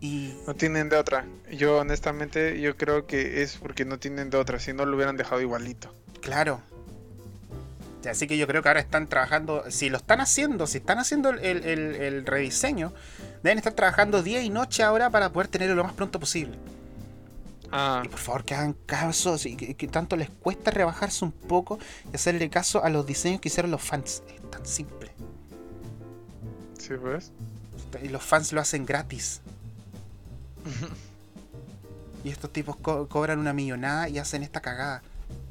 [0.00, 1.26] Y no tienen de otra.
[1.50, 4.60] Yo, honestamente, yo creo que es porque no tienen de otra.
[4.60, 5.92] Si no, lo hubieran dejado igualito.
[6.20, 6.60] claro.
[8.08, 11.30] Así que yo creo que ahora están trabajando, si lo están haciendo, si están haciendo
[11.30, 12.92] el- el rediseño,
[13.44, 16.56] deben estar trabajando día y noche ahora para poder tenerlo lo más pronto posible.
[17.72, 21.32] Ah, Y por favor que hagan caso, si, que, que tanto les cuesta rebajarse un
[21.32, 21.78] poco
[22.12, 24.22] y hacerle caso a los diseños que hicieron los fans.
[24.28, 25.10] Es tan simple.
[26.78, 27.32] sí, pues.
[28.02, 29.40] Y los fans lo hacen gratis.
[32.24, 35.02] Y estos tipos co- cobran una millonada y hacen esta cagada.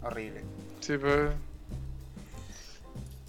[0.03, 0.41] Horrible.
[0.79, 1.31] Sí, pues.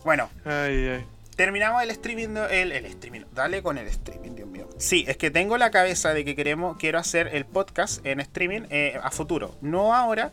[0.04, 1.04] Bueno, Ay, ay.
[1.36, 2.36] Terminamos el streaming.
[2.50, 3.22] el, el streaming.
[3.34, 4.68] Dale con el streaming, Dios mío.
[4.78, 8.62] Sí, es que tengo la cabeza de que queremos, quiero hacer el podcast en streaming
[8.70, 9.56] eh, a futuro.
[9.60, 10.32] No ahora,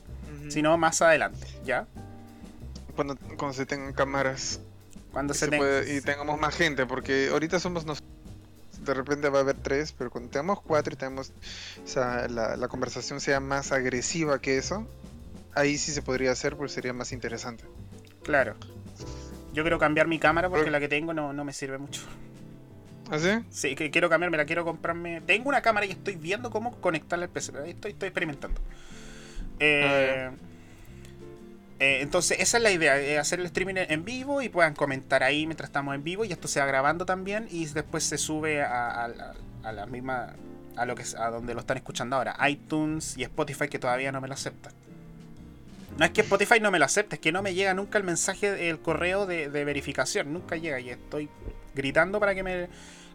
[0.49, 1.45] sino más adelante.
[1.65, 1.88] ¿Ya?
[2.95, 4.59] Cuando, cuando se tengan cámaras
[5.13, 8.03] Cuando se, se puede- y tengamos más gente, porque ahorita somos nos
[8.84, 11.31] de repente va a haber tres, pero cuando tengamos cuatro y tenemos,
[11.84, 14.88] o sea, la, la conversación sea más agresiva que eso,
[15.53, 17.65] ahí sí se podría hacer, pues sería más interesante.
[18.23, 18.55] Claro.
[19.60, 22.02] Yo quiero cambiar mi cámara porque la que tengo no, no me sirve mucho.
[23.11, 23.27] ¿Así?
[23.49, 25.19] Sí, que quiero cambiarme, la quiero comprarme.
[25.19, 27.52] Tengo una cámara y estoy viendo cómo conectarla al PC.
[27.68, 28.61] Estoy, estoy experimentando.
[29.60, 30.30] Eh,
[31.81, 35.23] eh, entonces, esa es la idea, eh, hacer el streaming en vivo y puedan comentar
[35.23, 38.61] ahí mientras estamos en vivo y esto se va grabando también y después se sube
[38.61, 39.34] a, a
[39.64, 40.36] a la misma
[40.77, 44.22] a lo que a donde lo están escuchando ahora, iTunes y Spotify que todavía no
[44.22, 44.72] me lo aceptan.
[45.99, 48.03] No es que Spotify no me lo acepte, es que no me llega nunca el
[48.03, 51.30] mensaje, el correo de, de verificación, nunca llega y estoy
[51.76, 52.69] gritando para que me,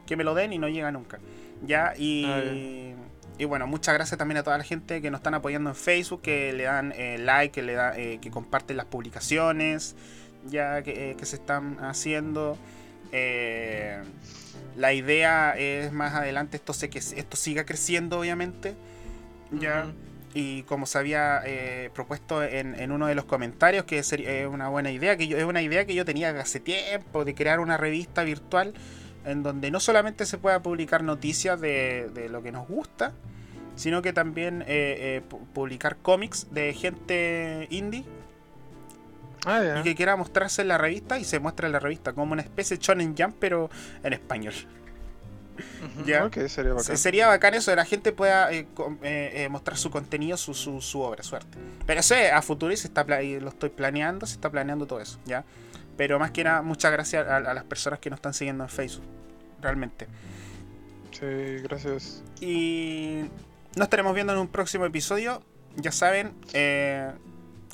[0.06, 1.18] que me lo den y no llega nunca.
[1.62, 2.42] Ya, y, Ah,
[3.36, 6.22] y bueno, muchas gracias también a toda la gente que nos están apoyando en Facebook,
[6.22, 9.96] que le dan eh, like, que le da, eh, que comparten las publicaciones,
[10.46, 12.56] ya que, eh, que se están haciendo.
[13.10, 14.00] Eh,
[14.76, 18.74] la idea es más adelante esto se que esto siga creciendo, obviamente.
[19.50, 19.86] Ya.
[20.36, 24.48] Y como se había eh, propuesto en, en uno de los comentarios, que sería es
[24.48, 27.60] una buena idea, que yo, es una idea que yo tenía hace tiempo, de crear
[27.60, 28.74] una revista virtual
[29.24, 33.12] en donde no solamente se pueda publicar noticias de, de lo que nos gusta,
[33.76, 38.04] sino que también eh, eh, pu- publicar cómics de gente indie
[39.46, 42.32] Ah, y que quiera mostrarse en la revista y se muestra en la revista como
[42.32, 43.68] una especie de Shonen Jump pero
[44.02, 44.54] en español.
[46.06, 46.28] Ya.
[46.48, 46.84] Sería bacán.
[46.84, 48.66] Se- Sería bacán eso, de la gente pueda eh,
[49.02, 51.58] eh, eh, mostrar su contenido, su, su, su obra, suerte.
[51.86, 53.04] Pero es a futuro y se está
[53.40, 55.44] lo estoy planeando, se está planeando todo eso, ¿ya?
[55.96, 58.70] Pero más que nada, muchas gracias a, a las personas que nos están siguiendo en
[58.70, 59.04] Facebook,
[59.60, 60.08] realmente.
[61.12, 62.22] Sí, gracias.
[62.40, 63.24] Y
[63.76, 65.42] nos estaremos viendo en un próximo episodio.
[65.76, 67.10] Ya saben, eh,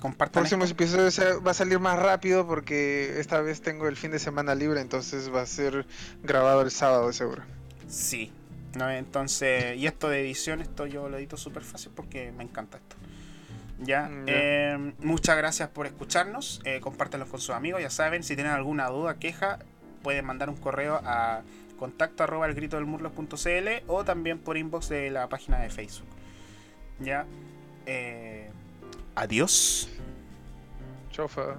[0.00, 0.42] compartan.
[0.42, 0.74] Próximo esto.
[0.74, 4.54] episodio se- va a salir más rápido porque esta vez tengo el fin de semana
[4.54, 5.86] libre, entonces va a ser
[6.22, 7.42] grabado el sábado seguro.
[7.90, 8.32] Sí.
[8.74, 8.90] ¿no?
[8.90, 12.96] Entonces, y esto de edición, esto yo lo edito súper fácil porque me encanta esto.
[13.82, 16.60] Ya, eh, muchas gracias por escucharnos.
[16.64, 17.80] Eh, compártanlo con sus amigos.
[17.80, 19.58] Ya saben, si tienen alguna duda, queja,
[20.02, 21.42] pueden mandar un correo a
[21.78, 26.08] contacto arroba el grito del murlos.cl o también por inbox de la página de Facebook.
[26.98, 27.24] Ya,
[27.86, 28.50] eh,
[29.14, 29.88] adiós.
[31.10, 31.56] Chofa.